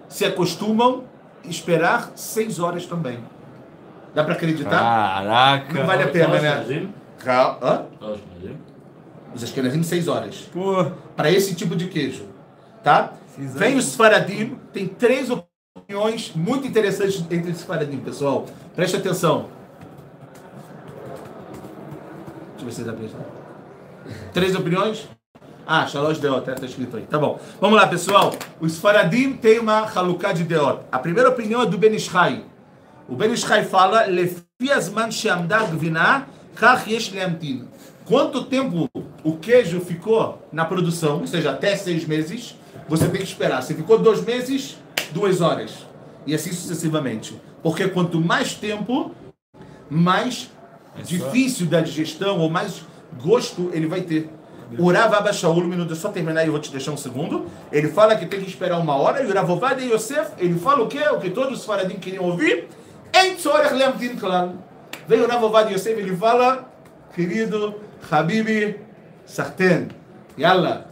[0.10, 1.04] se acostumam
[1.44, 3.20] a esperar seis horas também.
[4.14, 4.70] Dá para acreditar?
[4.70, 5.74] Caraca.
[5.74, 6.88] Não vale a pena, né?
[7.18, 7.86] Cal- Hã?
[9.34, 10.50] Os Ashkenazim, seis horas.
[10.52, 10.86] Pô.
[11.16, 12.26] Para esse tipo de queijo.
[12.84, 13.14] Tá?
[13.38, 15.30] Vem os Faradim, tem três
[15.92, 18.46] opiniões muito interessantes entre os Faradim, pessoal.
[18.76, 19.48] Preste atenção.
[22.58, 23.26] Deixa eu ver se pra prestar.
[24.34, 25.08] Três opiniões?
[25.66, 27.04] Ah, Shalosh Deot, está escrito aí.
[27.04, 27.40] Tá bom.
[27.60, 28.34] Vamos lá, pessoal.
[28.60, 30.80] Os Faradim têm uma Haluká de Deot.
[30.92, 32.44] A primeira opinião é do Ben Ishai.
[33.08, 37.68] O Ben Ishai fala, "Lefi azman she'amda gvina, kach yesh leamtin."
[38.06, 38.90] Quanto tempo
[39.24, 42.58] o queijo ficou na produção, ou seja, até seis meses,
[42.90, 43.62] você tem que esperar.
[43.62, 44.81] Se ficou dois meses,
[45.12, 45.86] duas horas.
[46.26, 47.40] E assim sucessivamente.
[47.64, 49.12] Porque quanto mais tempo,
[49.90, 50.50] mais
[51.04, 52.82] difícil da digestão ou mais
[53.22, 54.30] gosto ele vai ter.
[54.78, 57.46] O Rav Abba Shaul, minuto, é só terminar e eu vou te deixar um segundo.
[57.72, 59.22] Ele fala que tem que esperar uma hora.
[59.22, 61.02] E o Rav Ovadia Yosef, ele fala o quê?
[61.10, 62.70] O que todos os faradim queriam ouvir.
[63.14, 64.54] Em Tzorech Lemtin Klan.
[65.08, 66.72] Veio o Rav Ovadia Yosef, ele fala,
[67.14, 67.76] querido
[68.10, 68.80] Habibi
[69.26, 69.90] Sarten,
[70.38, 70.91] Yalla,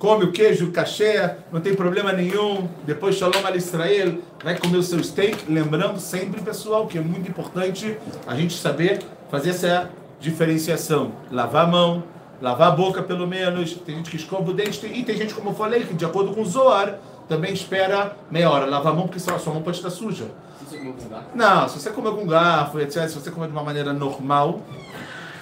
[0.00, 2.66] come o queijo cachê, não tem problema nenhum.
[2.84, 5.44] Depois Shalom al Israel, vai comer o seu steak.
[5.46, 11.12] Lembrando sempre, pessoal, que é muito importante a gente saber fazer essa diferenciação.
[11.30, 12.02] Lavar a mão,
[12.40, 13.74] lavar a boca pelo menos.
[13.74, 16.32] Tem gente que escova o dente e tem gente, como eu falei, que de acordo
[16.32, 18.64] com o Zoar, também espera meia hora.
[18.64, 20.24] Lavar a mão porque senão a sua mão pode estar suja.
[21.34, 24.62] Não, se você comer com garfo, etc., se você comer de uma maneira normal,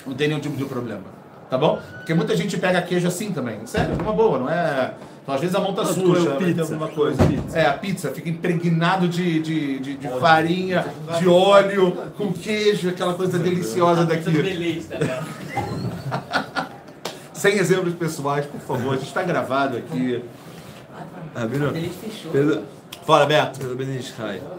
[0.05, 1.18] não tem nenhum tipo de problema.
[1.51, 1.81] Tá bom?
[1.97, 3.67] Porque muita gente pega queijo assim também.
[3.67, 4.95] Sério, numa boa, não é.
[5.23, 7.23] Então, às vezes a mão tá suja, vai ter pizza, alguma coisa.
[7.23, 7.59] comeu pizza.
[7.59, 10.87] É, a pizza fica impregnado de, de, de, de farinha,
[11.19, 14.83] de óleo, com queijo, aquela coisa deliciosa daqui.
[17.33, 18.95] Sem exemplos pessoais, por favor.
[18.95, 20.25] A gente está gravado aqui.
[22.33, 22.63] Pelo,
[23.07, 23.61] Fala, Beto.
[23.61, 24.58] pelo Ben Ishai, um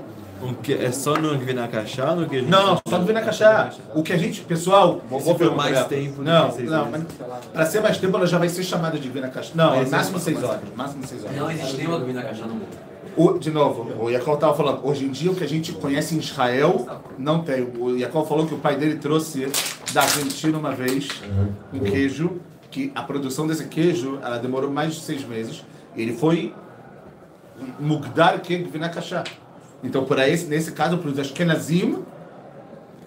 [0.62, 2.48] que, é só no Gvina Kachá ou no queijo?
[2.48, 3.70] Não, só do vir na caixa.
[3.94, 7.04] O que a gente, pessoal, for pergunta, mais tempo do Não, que não, mas
[7.52, 9.52] para ser mais tempo ela já vai ser chamada de vir na caixa.
[9.54, 10.62] Não, Mas máximo é- seis horas.
[10.76, 11.36] Máximo seis horas.
[11.36, 12.90] Não existe nenhuma comida caixa no mundo.
[13.18, 16.16] O, de novo, o Jacob estava falando, hoje em dia o que a gente conhece
[16.16, 17.64] em Israel não tem.
[17.78, 19.48] O Jacob falou que o pai dele trouxe
[19.94, 21.10] da Argentina uma vez
[21.74, 22.40] um queijo,
[22.72, 25.66] que a produção desse queijo ela demorou mais de seis meses.
[25.98, 26.54] Ele foi
[27.80, 29.24] mugdar que vir na caixa.
[29.84, 32.04] Então, por aí, nesse caso, para os Ashkenazim,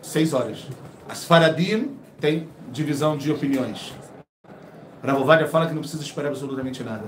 [0.00, 0.66] seis horas.
[1.08, 3.92] As Faradim tem divisão de opiniões.
[5.02, 7.04] Ravovadia fala que não precisa esperar absolutamente nada.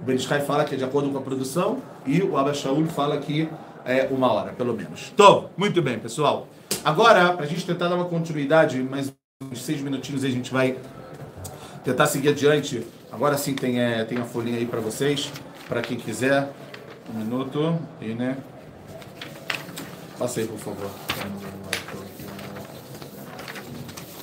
[0.00, 2.86] O Ben Ishai fala que é de acordo com a produção e o Abba Shaul
[2.86, 3.48] fala que
[3.84, 5.12] é uma hora, pelo menos.
[5.16, 6.48] Tô, muito bem, pessoal.
[6.84, 10.52] Agora, para a gente tentar dar uma continuidade, mais uns seis minutinhos aí a gente
[10.52, 10.78] vai
[11.84, 12.86] tentar seguir adiante.
[13.12, 15.30] Agora sim tem, é, tem a folhinha aí para vocês,
[15.68, 16.50] para quem quiser.
[17.14, 17.78] Um minuto.
[18.00, 18.36] E, né?
[20.18, 20.90] Passa aí, por favor.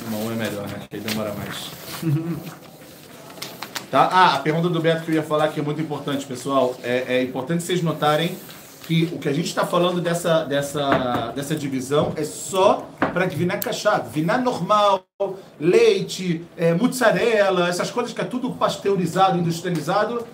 [0.07, 0.81] Uma um é melhor, né?
[0.89, 1.71] Que aí demora mais.
[3.93, 4.09] Tá?
[4.11, 6.75] Ah, a pergunta do Beto que eu ia falar que é muito importante, pessoal.
[6.81, 8.35] É, é importante vocês notarem
[8.87, 13.59] que o que a gente está falando dessa, dessa, dessa divisão é só para vinar
[13.59, 14.09] cachado.
[14.09, 15.05] Vinar normal,
[15.59, 20.25] leite, é, mozzarella, essas coisas que é tudo pasteurizado, industrializado.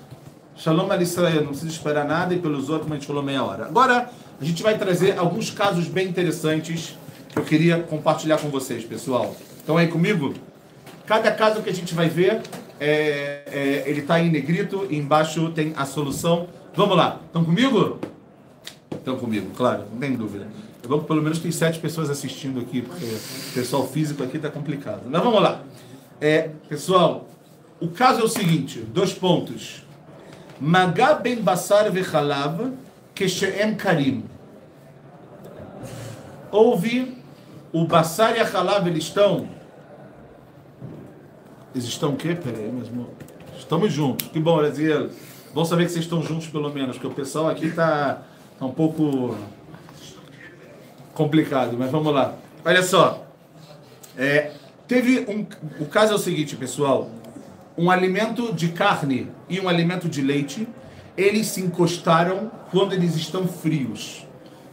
[0.56, 3.44] Shalom al Israel, não precisa esperar nada e pelos outros, mas a gente falou meia
[3.44, 3.66] hora.
[3.66, 4.10] Agora,
[4.42, 6.98] a gente vai trazer alguns casos bem interessantes
[7.28, 9.36] que eu queria compartilhar com vocês, pessoal.
[9.58, 10.34] Estão aí comigo?
[11.06, 12.42] Cada caso que a gente vai ver,
[12.80, 16.48] é, é, ele está em negrito e embaixo tem a solução.
[16.74, 18.00] Vamos lá, estão comigo?
[18.92, 20.48] Estão comigo, claro, não tem dúvida.
[20.82, 25.02] Que pelo menos tem sete pessoas assistindo aqui, porque o pessoal físico aqui está complicado.
[25.10, 25.62] Mas vamos lá.
[26.22, 27.28] É, pessoal,
[27.80, 29.84] o caso é o seguinte: dois pontos.
[30.60, 32.72] Magá ben basar vechalav
[33.20, 34.24] kesheem karim.
[36.50, 37.18] Houve
[37.74, 39.50] o basar e a halav, eles estão.
[41.76, 42.34] Eles estão o quê?
[42.34, 43.10] Peraí, mesmo.
[43.58, 44.30] Estamos juntos.
[44.30, 45.10] Que bom, Ezequiel.
[45.54, 48.24] Bom saber que vocês estão juntos, pelo menos, porque o pessoal aqui está
[48.58, 49.36] tá um pouco
[51.14, 52.36] complicado, mas vamos lá.
[52.64, 53.28] Olha só.
[54.18, 54.54] É,
[54.88, 55.46] teve um.
[55.84, 57.10] O caso é o seguinte, pessoal.
[57.78, 60.68] Um alimento de carne e um alimento de leite,
[61.20, 64.26] eles se encostaram quando eles estão frios.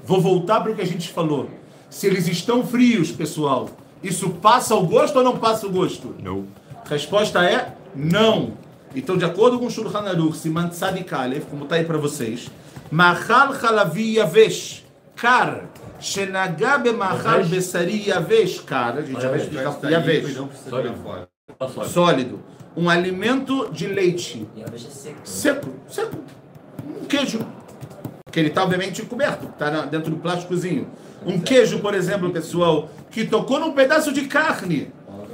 [0.05, 1.51] Vou voltar para o que a gente falou.
[1.91, 3.69] Se eles estão frios, pessoal,
[4.03, 6.15] isso passa o gosto ou não passa o gosto?
[6.23, 6.47] Não.
[6.89, 8.53] Resposta é não.
[8.95, 12.49] Então, de acordo com o Shulchan Aruch, Siman Tzadik Aleph, como está aí para vocês,
[12.91, 14.85] Machal Chalavi Yavesh,
[15.17, 15.65] Kar,
[15.99, 20.35] Shenagá Bemachal Besari Yavesh, Kar, a gente já vai explicar é Yavesh,
[20.69, 21.89] jogar fora.
[21.89, 22.41] sólido,
[22.77, 24.47] um alimento de leite
[25.25, 25.69] seco.
[25.89, 26.19] seco,
[26.85, 27.41] um queijo,
[28.31, 30.89] que ele está obviamente coberto, está dentro do plásticozinho.
[31.25, 34.93] Um queijo, por exemplo, pessoal, que tocou num pedaço de carne,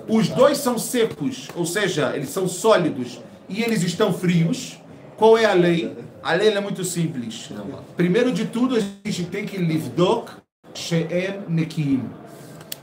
[0.09, 4.79] os dois são secos, ou seja, eles são sólidos e eles estão frios.
[5.17, 5.97] Qual é a lei?
[6.23, 7.51] A lei é muito simples.
[7.97, 10.31] Primeiro de tudo, a gente tem que livdok
[10.75, 12.03] she'em nekim.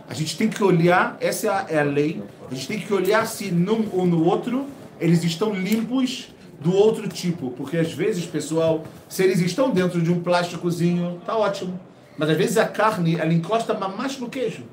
[0.07, 2.93] A gente tem que olhar, essa é a, é a lei, a gente tem que
[2.93, 4.65] olhar se num ou no outro
[4.99, 7.51] eles estão limpos do outro tipo.
[7.51, 11.79] Porque às vezes, pessoal, se eles estão dentro de um plásticozinho, tá ótimo.
[12.17, 14.63] Mas às vezes a carne, ela encosta mais no queijo.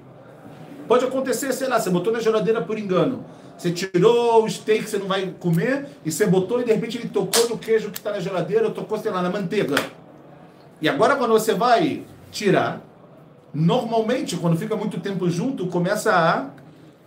[0.89, 3.25] Pode acontecer, sei lá, você botou na geladeira por engano.
[3.57, 6.99] Você tirou o steak que você não vai comer e você botou e de repente
[6.99, 9.77] ele tocou no queijo que está na geladeira ou tocou, sei lá, na manteiga.
[10.81, 12.83] E agora quando você vai tirar,
[13.55, 16.51] normalmente quando fica muito tempo junto, começa a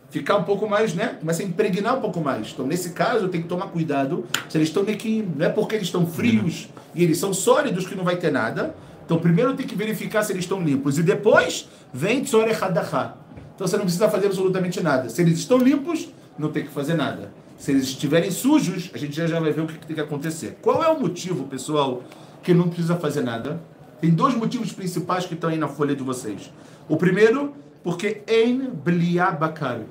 [0.10, 1.18] ficar um pouco mais, né?
[1.20, 2.52] Começa a impregnar um pouco mais.
[2.54, 5.28] Então, nesse caso, tem que tomar cuidado se eles estão meio que.
[5.36, 8.76] Não é porque eles estão frios e eles são sólidos que não vai ter nada.
[9.06, 11.00] Então, primeiro tem que verificar se eles estão limpos.
[11.00, 13.16] E depois vem Tzore Hadachá.
[13.56, 15.10] Então, você não precisa fazer absolutamente nada.
[15.10, 17.32] Se eles estão limpos, não tem que fazer nada.
[17.58, 20.02] Se eles estiverem sujos, a gente já, já vai ver o que, que tem que
[20.02, 20.58] acontecer.
[20.62, 22.04] Qual é o motivo, pessoal,
[22.42, 23.62] que não precisa fazer nada?
[24.00, 26.50] Tem dois motivos principais que estão aí na folha de vocês.
[26.88, 29.82] O primeiro, porque em bliá bakar.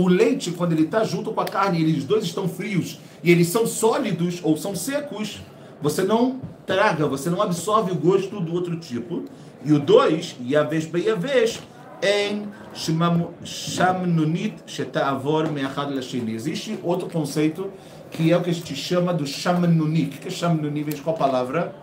[0.00, 3.48] O leite, quando ele está junto com a carne, eles dois estão frios e eles
[3.48, 5.40] são sólidos ou são secos,
[5.82, 9.24] você não traga, você não absorve o gosto do outro tipo.
[9.64, 11.60] E o dois, Yavesh Beyavesh,
[12.00, 16.32] em Shemam- Shamnunit Sheta'avor Me'achad Lasheni.
[16.34, 17.70] Existe outro conceito
[18.12, 20.04] que é o que a gente chama do Shamnuni.
[20.04, 20.82] O que é Shamnuni?
[20.84, 21.74] Vem de qual palavra?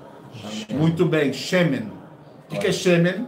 [0.74, 1.84] Muito bem, Shemen.
[2.46, 3.28] O que que é Shemen?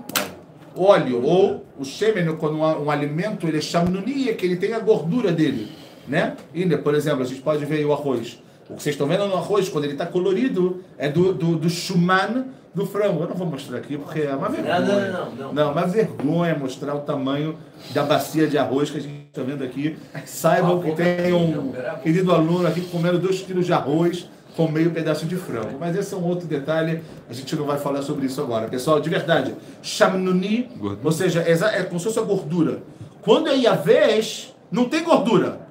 [0.75, 4.73] óleo ou o shemen, quando um, um alimento ele é shamnuni, é que ele tem
[4.73, 5.71] a gordura dele,
[6.07, 6.35] né?
[6.53, 8.41] E, né, por exemplo, a gente pode ver o arroz.
[8.69, 11.69] O que vocês estão vendo no arroz, quando ele está colorido, é do, do, do
[11.69, 13.23] shuman do frango.
[13.23, 14.79] Eu não vou mostrar aqui porque é uma vergonha.
[14.79, 15.53] Não, não, não, não.
[15.53, 17.57] Não, uma vergonha mostrar o tamanho
[17.93, 19.97] da bacia de arroz que a gente está vendo aqui.
[20.25, 25.27] Saibam que tem um querido aluno aqui comendo dois quilos de arroz com meio pedaço
[25.27, 25.77] de frango.
[25.79, 28.67] Mas esse é um outro detalhe, a gente não vai falar sobre isso agora.
[28.67, 29.53] Pessoal, de verdade,
[30.79, 30.99] Gordura.
[31.03, 32.81] ou seja, é é como se fosse a gordura.
[33.21, 35.61] Quando é Yavés, não tem gordura.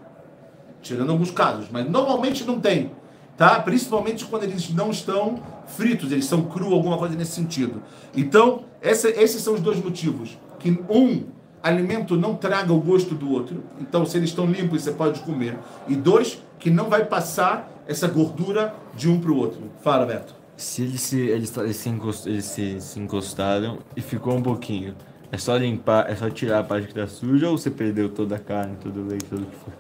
[0.81, 2.93] Tirando alguns casos, mas normalmente não tem.
[3.37, 3.59] Tá?
[3.61, 7.83] Principalmente quando eles não estão fritos, eles são cru, alguma coisa nesse sentido.
[8.17, 10.39] Então, essa- esses são os dois motivos.
[10.61, 11.25] Que um
[11.63, 13.65] alimento não traga o gosto do outro.
[13.81, 15.59] Então, se eles estão limpos, você pode comer.
[15.89, 19.61] E dois, que não vai passar essa gordura de um para o outro.
[19.83, 20.35] Fala, Beto.
[20.57, 24.95] Se eles se, eles, eles, se, encos- eles se, se encostaram e ficou um pouquinho,
[25.31, 28.37] é só limpar, é só tirar a parte que tá suja ou você perdeu toda
[28.37, 29.73] a carne, todo o leite, tudo o que for?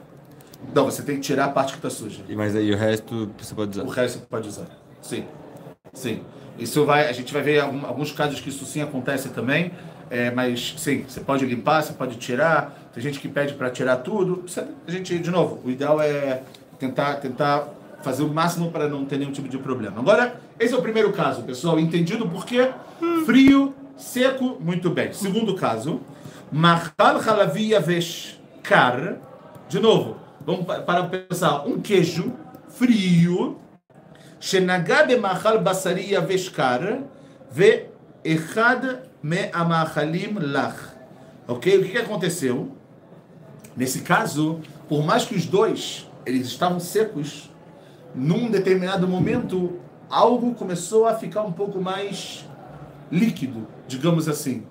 [0.75, 2.23] Não, você tem que tirar a parte que está suja.
[2.29, 4.03] E- Mas aí o resto você pode O usar.
[4.03, 4.66] resto você pode usar.
[5.01, 5.25] Sim.
[5.95, 6.23] Sim.
[6.59, 9.73] Isso vai, a gente vai ver alguns casos que isso sim acontece também.
[10.09, 12.90] é, mas sim, você pode limpar, você pode tirar.
[12.95, 14.45] Tem gente que pede para tirar tudo.
[14.87, 16.42] A gente, de novo, o ideal é
[16.79, 17.66] tentar, tentar
[18.07, 19.99] fazer o máximo para não ter nenhum tipo de problema.
[19.99, 21.77] Agora, esse é o primeiro caso, pessoal.
[21.81, 22.71] Entendido por quê?
[23.25, 25.12] Frio, seco, muito bem.
[25.12, 26.01] Segundo caso,
[26.53, 29.16] martal halavia Veshkar.
[29.69, 31.66] De novo, vamos para pensar.
[31.66, 32.33] Um queijo
[32.69, 33.59] frio.
[34.38, 36.53] Shenagabe mahal basaria vesh.
[37.51, 37.88] Ve
[38.23, 40.79] echad me amahalim lach.
[41.49, 41.77] Ok?
[41.77, 42.71] O que, que aconteceu?
[43.77, 47.51] Nesse caso, por mais que os dois eles estavam secos,
[48.16, 52.48] num determinado momento algo começou a ficar um pouco mais
[53.12, 54.64] líquido, digamos assim.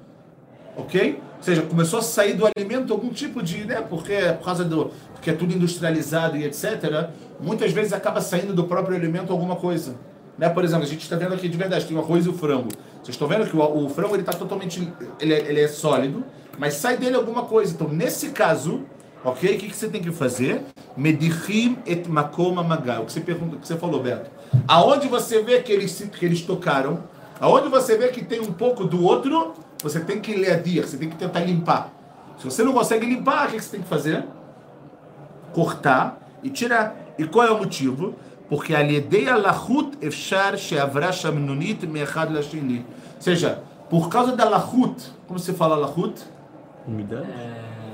[0.75, 1.21] Ok?
[1.37, 3.81] Ou seja, começou a sair do alimento algum tipo de, né?
[3.81, 7.09] Porque por causa do, porque é tudo industrializado e etc.
[7.39, 9.95] Muitas vezes acaba saindo do próprio alimento alguma coisa.
[10.37, 10.49] Né?
[10.49, 12.69] Por exemplo, a gente está vendo aqui de verdade, tem o arroz e o frango.
[13.01, 16.25] Vocês estão vendo que o, o frango ele está totalmente, ele é, ele é sólido,
[16.57, 17.73] mas sai dele alguma coisa.
[17.73, 18.83] Então, nesse caso,
[19.25, 20.63] ok, o que, que você tem que fazer?
[20.95, 23.03] Medichim et makoma magal.
[23.03, 24.29] O que você pergunta, que você falou, Beto?
[24.67, 27.03] Aonde você vê que eles que eles tocaram,
[27.39, 31.09] aonde você vê que tem um pouco do outro, você tem que leadir, você tem
[31.09, 31.91] que tentar limpar.
[32.37, 34.23] Se você não consegue limpar, o que, que você tem que fazer?
[35.55, 36.93] cortar e tirar.
[37.17, 38.13] E qual é o motivo?
[38.49, 42.85] Porque alidei lahut efshar sheavra shamnunit me'echad lashini.
[43.15, 46.21] Ou seja, por causa da lahut, como se fala lahut?
[46.85, 47.25] Umidade?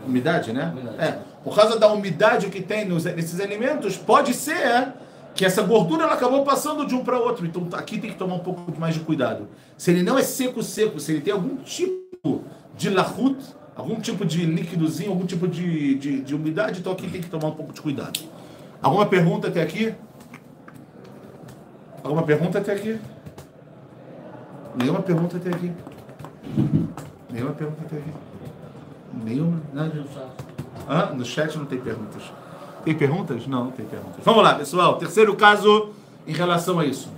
[0.05, 0.71] Umidade, né?
[0.73, 1.01] Umidade.
[1.01, 1.19] É.
[1.43, 4.93] Por causa da umidade que tem nos, nesses alimentos, pode ser
[5.33, 7.45] que essa gordura ela acabou passando de um para outro.
[7.45, 9.47] Então aqui tem que tomar um pouco mais de cuidado.
[9.77, 12.43] Se ele não é seco, seco, se ele tem algum tipo
[12.75, 13.37] de lahut,
[13.75, 17.47] algum tipo de líquidozinho, algum tipo de, de, de umidade, então aqui tem que tomar
[17.47, 18.19] um pouco de cuidado.
[18.81, 19.93] Alguma pergunta até aqui?
[22.03, 22.99] Alguma pergunta até aqui?
[24.75, 25.71] Nenhuma pergunta até aqui.
[27.31, 28.30] Nenhuma pergunta até aqui.
[29.13, 29.61] Nenhuma?
[29.73, 30.05] Nada.
[30.87, 32.23] Ah, no chat não tem perguntas.
[32.83, 33.47] Tem perguntas?
[33.47, 34.23] Não, não tem perguntas.
[34.23, 34.95] Vamos lá, pessoal.
[34.97, 35.89] Terceiro caso
[36.27, 37.09] em relação a isso.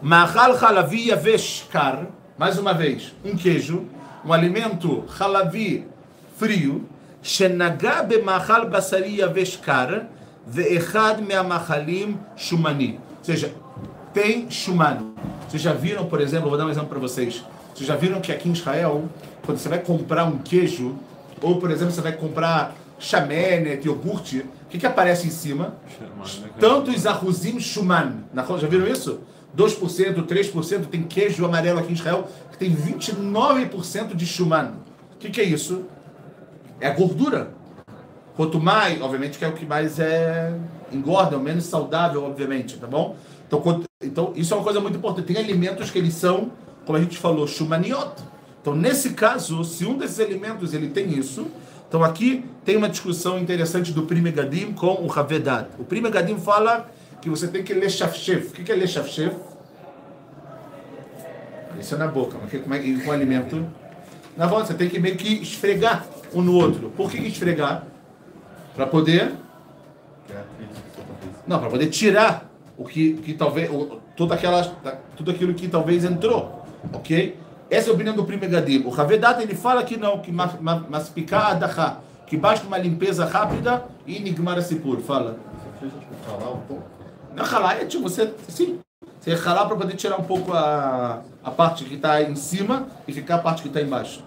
[0.00, 2.06] Mahal halavia veshkar.
[2.38, 3.84] Mais uma vez, um queijo,
[4.24, 5.86] um alimento halavi
[6.38, 6.88] frio.
[7.22, 10.06] Shenagabe mahal basaria veshkar.
[10.46, 12.98] Ve'echad me'amahalim shumani.
[13.18, 13.54] Ou seja,
[14.14, 15.12] tem shumani
[15.46, 17.44] Vocês já viram, por exemplo, vou dar um exemplo para vocês.
[17.74, 19.04] Vocês já viram que aqui em Israel,
[19.44, 20.96] quando você vai comprar um queijo,
[21.40, 25.74] ou por exemplo, você vai comprar chamenet, iogurte, o que, que aparece em cima?
[26.58, 28.18] Tantos arrozim shuman.
[28.32, 29.20] Na- Já viram isso?
[29.56, 34.72] 2%, 3% tem queijo amarelo aqui em Israel que tem 29% de shuman.
[35.14, 35.84] O que, que é isso?
[36.80, 37.50] É a gordura.
[38.36, 40.54] Quanto mais, obviamente, que é o que mais é
[40.92, 43.16] engorda, é o menos saudável, obviamente, tá bom?
[43.46, 45.26] Então, quanto- então, isso é uma coisa muito importante.
[45.26, 46.52] Tem alimentos que eles são,
[46.90, 48.14] como a gente falou, shumaniot.
[48.60, 51.46] Então, nesse caso, se um desses alimentos ele tem isso,
[51.88, 55.68] então aqui tem uma discussão interessante do Prime Gadim com o Havedat.
[55.78, 56.90] O Prime Gadim fala
[57.22, 58.48] que você tem que ler shafshef.
[58.48, 59.36] O que é ler shafshef?
[61.78, 63.64] Isso é na boca, mas como é que com alimento?
[64.36, 66.90] Na volta, você tem que meio que esfregar um no outro.
[66.96, 67.86] Por que esfregar?
[68.74, 69.32] Para poder
[71.46, 74.64] não, para poder tirar o que, que talvez, o, toda aquela,
[75.16, 76.59] tudo aquilo que talvez entrou,
[76.92, 77.36] ok?
[77.70, 78.82] Essa é a opinião do Prime Gadim.
[78.84, 82.78] O Havedat ele fala que não, que mas, mas, mas picar adacha, que basta uma
[82.78, 84.98] limpeza rápida e nigmar sipur.
[85.00, 85.38] Fala.
[85.78, 86.82] Você fez tipo um pouco?
[87.34, 88.80] Na ralar é tipo você, sim,
[89.20, 93.12] você ralar para poder tirar um pouco a, a parte que está em cima e
[93.12, 94.24] ficar a parte que está embaixo.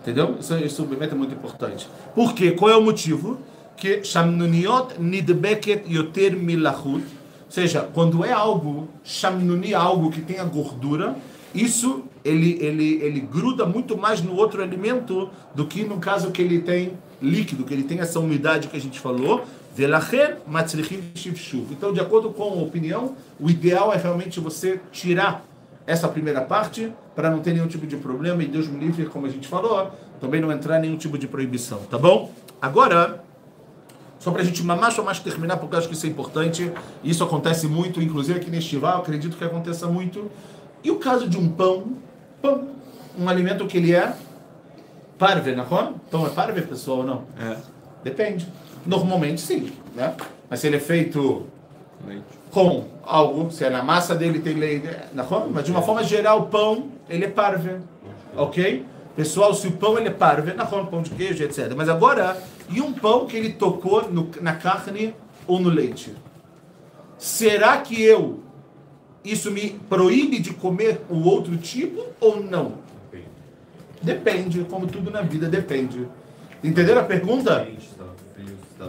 [0.00, 0.36] Entendeu?
[0.40, 1.88] Isso, isso obviamente é muito importante.
[2.14, 2.52] Por quê?
[2.52, 3.38] Qual é o motivo?
[3.76, 11.16] Que shamnuniot nidbeket yoter milachut, ou seja, quando é algo, shamnuni, algo que tenha gordura,
[11.54, 16.40] isso ele, ele, ele gruda muito mais no outro alimento do que no caso que
[16.40, 19.44] ele tem líquido, que ele tem essa umidade que a gente falou.
[21.70, 25.44] Então, de acordo com a opinião, o ideal é realmente você tirar
[25.86, 29.26] essa primeira parte para não ter nenhum tipo de problema e Deus me livre, como
[29.26, 32.30] a gente falou, também não entrar nenhum tipo de proibição, tá bom?
[32.60, 33.24] Agora,
[34.18, 36.70] só para a gente mais ou mais terminar, porque eu acho que isso é importante,
[37.02, 40.30] isso acontece muito, inclusive aqui neste val, acredito que aconteça muito.
[40.82, 41.84] E o caso de um pão,
[42.40, 42.68] pão,
[43.18, 44.12] um alimento que ele é
[45.18, 45.92] parve, não é?
[46.10, 47.22] Pão é parve, pessoal, ou não?
[47.38, 47.56] É.
[48.02, 48.46] Depende.
[48.86, 50.14] Normalmente sim, né?
[50.48, 51.46] Mas se ele é feito
[52.06, 52.24] Leite.
[52.50, 56.40] com algo, se é na massa dele tem leite, na mas de uma forma geral
[56.40, 57.76] o pão ele é parve,
[58.34, 58.86] ok?
[59.14, 61.72] Pessoal, se o pão ele é parve, na pão de queijo, etc.
[61.76, 62.38] Mas agora,
[62.70, 65.14] e um pão que ele tocou no- na carne
[65.46, 66.14] ou no leite?
[67.18, 68.40] Será que eu
[69.24, 72.74] isso me proíbe de comer o outro tipo ou não?
[74.02, 76.08] Depende, como tudo na vida depende.
[76.64, 77.68] Entenderam a pergunta?
[77.68, 78.10] Estava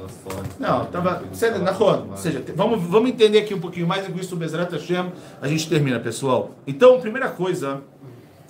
[0.08, 0.44] estava.
[0.60, 1.24] Não, tava.
[1.32, 2.08] Você, na rua.
[2.10, 5.12] Ou seja, vamos, vamos entender aqui um pouquinho mais e com isso o Bezerra Hashem
[5.42, 6.52] a gente termina, pessoal.
[6.66, 7.82] Então, primeira coisa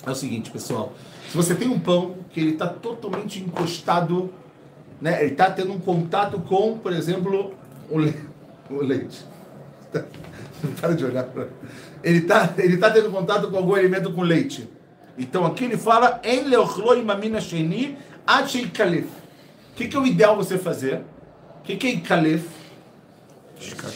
[0.06, 0.94] é o seguinte, pessoal.
[1.30, 4.32] Se você tem um pão que ele está totalmente encostado,
[5.00, 5.22] né?
[5.24, 7.54] Ele está tendo um contato com, por exemplo,
[7.90, 8.16] o, le...
[8.70, 9.26] o leite.
[10.80, 11.48] Para de olhar para.
[12.04, 14.70] Ele está ele tá tendo contato com algum alimento com leite.
[15.18, 19.08] Então aqui ele fala em leochloi mamina sheni Achei Calif.
[19.72, 21.02] O que, que é o ideal você fazer?
[21.60, 22.48] O que, que é Calif?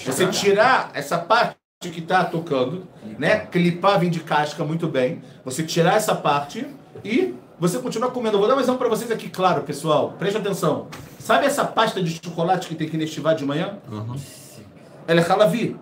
[0.05, 2.87] Você tirar essa parte que está tocando,
[3.17, 3.39] né?
[3.39, 5.21] Clipar vem de casca muito bem.
[5.43, 6.65] Você tirar essa parte
[7.03, 8.35] e você continuar comendo.
[8.35, 10.15] Eu vou dar um exemplo para vocês aqui, claro, pessoal.
[10.17, 10.87] Preste atenção.
[11.19, 13.77] Sabe essa pasta de chocolate que tem que nestivar de manhã?
[15.07, 15.75] Ela é halavi.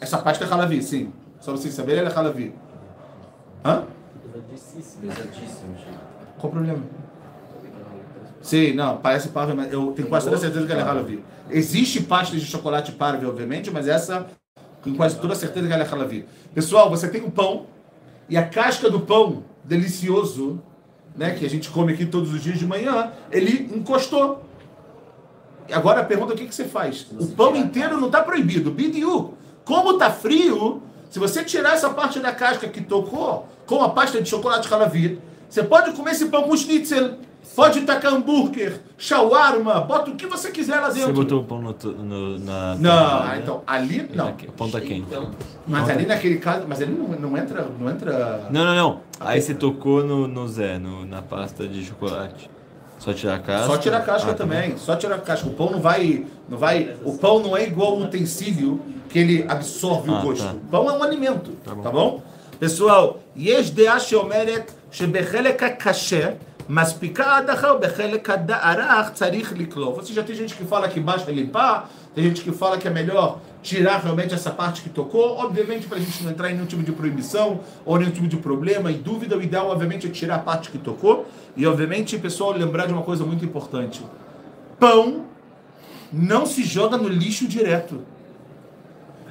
[0.00, 1.12] Essa pasta é halavi, sim.
[1.40, 2.54] Só vocês saberem, ela é halavi.
[3.64, 3.84] Hã?
[5.00, 5.76] Pesadíssimo.
[6.38, 6.82] Qual o problema?
[8.42, 11.24] Sim, não, parece parve, mas eu tenho quase toda certeza que ela é halavi.
[11.50, 14.26] Existe pasta de chocolate parve, obviamente, mas essa,
[14.82, 16.26] com quase toda certeza que ela é halavi.
[16.52, 17.66] Pessoal, você tem o pão,
[18.28, 20.60] e a casca do pão, delicioso,
[21.16, 24.44] né, que a gente come aqui todos os dias de manhã, ele encostou.
[25.72, 27.06] Agora a pergunta é o que, que você faz?
[27.18, 28.70] O pão inteiro não está proibido.
[28.70, 29.34] BDU.
[29.64, 34.20] Como está frio, se você tirar essa parte da casca que tocou, com a pasta
[34.20, 37.14] de chocolate halavi, você pode comer esse pão com schnitzel,
[37.54, 41.14] pode tacar hambúrguer, shawarma, bota o que você quiser lá Você dentro.
[41.14, 42.74] botou o pão no, no- na.
[42.74, 43.40] Não, ah, né?
[43.42, 44.30] então, ali não.
[44.30, 45.06] O pão tá quente.
[45.66, 48.48] Mas ali naquele caso, mas ali não, não entra, não entra.
[48.50, 49.00] Não, não, não.
[49.20, 52.50] Aí você tocou no, no Zé, no, na pasta de chocolate.
[53.04, 53.66] Só tirar a casca?
[53.66, 54.62] Só tirar a casca ah, tá também.
[54.62, 54.78] também.
[54.78, 55.46] Só tirar a casca.
[55.46, 56.96] O pão não vai, não vai.
[57.04, 58.80] O pão não é igual um utensílio
[59.10, 60.44] que ele absorve ah, o gosto.
[60.44, 60.52] Tá.
[60.52, 61.50] O pão é um alimento.
[61.62, 61.82] Tá bom?
[61.82, 62.22] Tá bom?
[62.58, 66.36] Pessoal, yesh de'ashomerek shebechelek kasher
[66.68, 69.92] Maspika adachal bechelek adarach tzarich liklo.
[69.94, 72.90] Você já tem gente que fala que basta limpar, tem gente que fala que é
[72.90, 75.36] melhor tirar realmente essa parte que tocou.
[75.36, 78.38] Obviamente, para a gente não entrar em nenhum tipo de proibição ou nenhum tipo de
[78.38, 81.26] problema e dúvida, o ideal, obviamente, é tirar a parte que tocou.
[81.54, 84.02] E, obviamente, pessoal, lembrar de uma coisa muito importante:
[84.78, 85.26] pão
[86.10, 88.00] não se joga no lixo direto.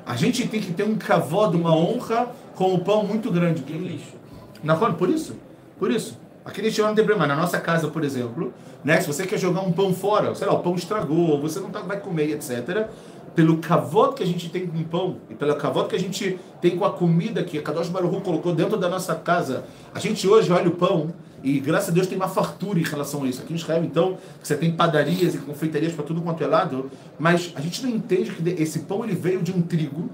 [0.05, 3.63] A gente tem que ter um cavó de uma honra com o pão muito grande.
[3.63, 4.17] Que lixo.
[4.61, 5.35] Na Por isso?
[5.79, 6.22] Por isso.
[6.45, 7.27] Aqui neste ano não tem problema.
[7.27, 10.53] Na nossa casa, por exemplo, né, se você quer jogar um pão fora, sei lá,
[10.53, 12.87] o pão estragou, ou você não tá, vai comer, etc.
[13.33, 16.37] Pelo cavoto que a gente tem com o pão e pelo cavoto que a gente
[16.61, 19.63] tem com a comida que a Kadosh Baruch colocou dentro da nossa casa,
[19.93, 23.23] a gente hoje olha o pão e graças a Deus tem uma fartura em relação
[23.23, 23.41] a isso.
[23.41, 27.51] Aqui em Israel, então, você tem padarias e confeitarias para tudo quanto é lado, mas
[27.55, 30.09] a gente não entende que esse pão ele veio de um trigo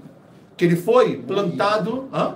[0.56, 2.08] que ele foi plantado.
[2.12, 2.34] Hã?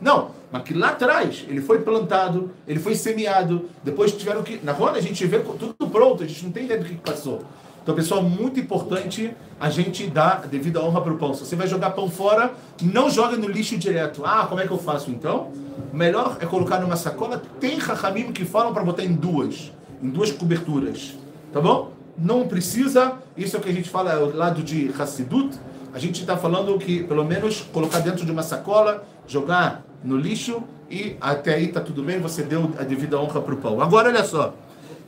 [0.00, 4.58] Não, mas que lá atrás ele foi plantado, ele foi semeado, depois tiveram que.
[4.64, 7.42] Na roda a gente vê tudo pronto, a gente não tem ideia do que passou.
[7.82, 11.32] Então, pessoal, muito importante a gente dar devida honra para o pão.
[11.32, 14.22] Se você vai jogar pão fora, não joga no lixo direto.
[14.24, 15.50] Ah, como é que eu faço então?
[15.92, 17.42] Melhor é colocar numa sacola.
[17.58, 19.72] Tem rachamim que falam para botar em duas,
[20.02, 21.14] em duas coberturas.
[21.52, 21.92] Tá bom?
[22.18, 25.58] Não precisa, isso é o que a gente fala, é o lado de Hassidut.
[25.92, 30.62] A gente está falando que, pelo menos, colocar dentro de uma sacola, jogar no lixo
[30.90, 33.80] e até aí tá tudo bem, você deu a devida honra para o pão.
[33.80, 34.54] Agora olha só.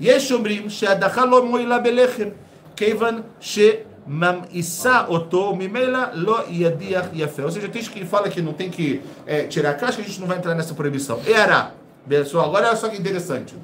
[0.01, 1.43] Yeshomrim she'adachalo
[1.83, 2.33] belechem
[2.77, 7.45] kevan she mamissa oto mimela lo yadiach yafé.
[7.45, 10.21] Ou seja, tem que fala que não tem que é, tirar a casca, a gente
[10.21, 11.21] não vai entrar nessa proibição.
[11.27, 11.75] Era.
[12.09, 13.55] Pessoal, agora olha só que interessante.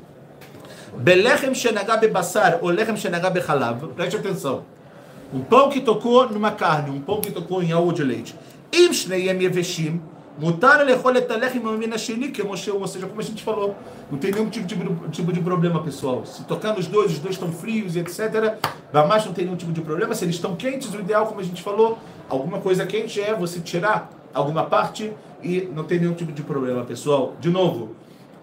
[0.97, 3.89] Belechem shenagá basar ou lechem shenagá bechalav.
[3.95, 4.65] Preste atenção.
[5.33, 8.35] Um pão que tocou numa carne, um pão que tocou em algo de leite.
[8.73, 10.01] Im shnei yeveshim
[10.39, 13.75] Mutar como ou seja, como a gente falou,
[14.09, 16.25] não tem nenhum tipo de, tipo de problema, pessoal.
[16.25, 18.57] Se tocar nos dois, os dois estão frios, etc.
[18.93, 20.15] Mas não tem nenhum tipo de problema.
[20.15, 23.59] Se eles estão quentes, o ideal, como a gente falou, alguma coisa quente é você
[23.59, 25.13] tirar alguma parte
[25.43, 27.35] e não tem nenhum tipo de problema, pessoal.
[27.41, 27.97] De novo,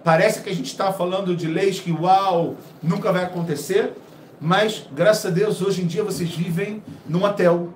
[0.04, 3.94] parece que a gente está falando de leis que, uau, nunca vai acontecer,
[4.40, 7.70] mas graças a Deus, hoje em dia vocês vivem num hotel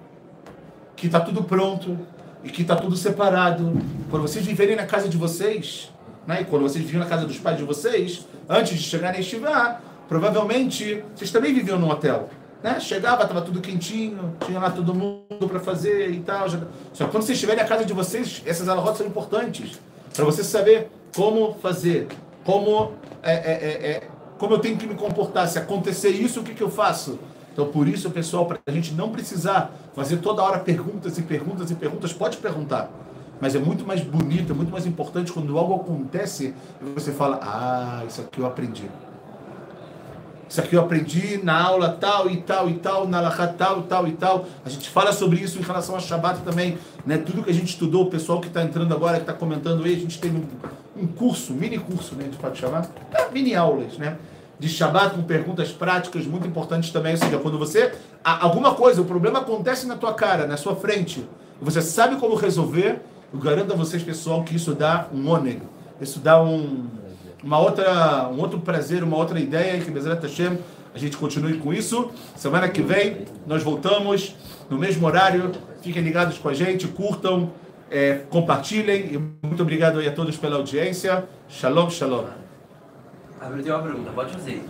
[0.95, 1.97] que está tudo pronto,
[2.43, 3.77] e que está tudo separado.
[4.09, 5.91] Quando vocês viverem na casa de vocês,
[6.25, 9.21] né, e quando vocês viviam na casa dos pais de vocês, antes de chegarem a
[9.21, 12.29] estivar, provavelmente vocês também viviam num hotel.
[12.61, 12.79] Né?
[12.79, 16.49] Chegava, estava tudo quentinho, tinha lá todo mundo para fazer e tal.
[16.49, 19.79] Só que quando vocês estiverem na casa de vocês, essas alahot são importantes
[20.13, 22.07] para você saber como fazer,
[22.43, 25.47] como é, é, é, é, como eu tenho que me comportar.
[25.47, 27.19] Se acontecer isso, o que, que eu faço?
[27.59, 31.69] Então, por isso, pessoal, para a gente não precisar fazer toda hora perguntas e perguntas
[31.69, 32.89] e perguntas, pode perguntar.
[33.41, 37.37] Mas é muito mais bonito, é muito mais importante quando algo acontece e você fala:
[37.41, 38.89] Ah, isso aqui eu aprendi.
[40.47, 43.83] Isso aqui eu aprendi na aula tal e tal e tal, na alahá tal e
[43.83, 44.45] tal e tal.
[44.63, 46.77] A gente fala sobre isso em relação a Shabbat também.
[47.05, 47.17] Né?
[47.17, 49.95] Tudo que a gente estudou, o pessoal que está entrando agora, que está comentando aí,
[49.95, 52.23] a gente teve um, um curso, mini curso, né?
[52.23, 52.87] A gente pode chamar?
[53.11, 54.17] É, mini aulas, né?
[54.59, 57.13] De Shabbat com perguntas práticas muito importantes também.
[57.13, 57.93] Ou seja, quando você.
[58.23, 61.25] Alguma coisa, o problema acontece na tua cara, na sua frente,
[61.61, 63.01] e você sabe como resolver,
[63.33, 65.65] eu garanto a vocês, pessoal, que isso dá um ônega.
[66.01, 66.87] Isso dá um
[67.43, 70.19] uma outra, um outro prazer, uma outra ideia que Bezerra
[70.93, 72.11] a gente continue com isso.
[72.35, 74.35] Semana que vem nós voltamos
[74.69, 75.51] no mesmo horário.
[75.81, 77.51] Fiquem ligados com a gente, curtam,
[77.89, 81.25] eh, compartilhem e muito obrigado aí a todos pela audiência.
[81.47, 82.48] Shalom, shalom.
[83.41, 84.63] Ah, eu tenho uma pergunta, pode fazer.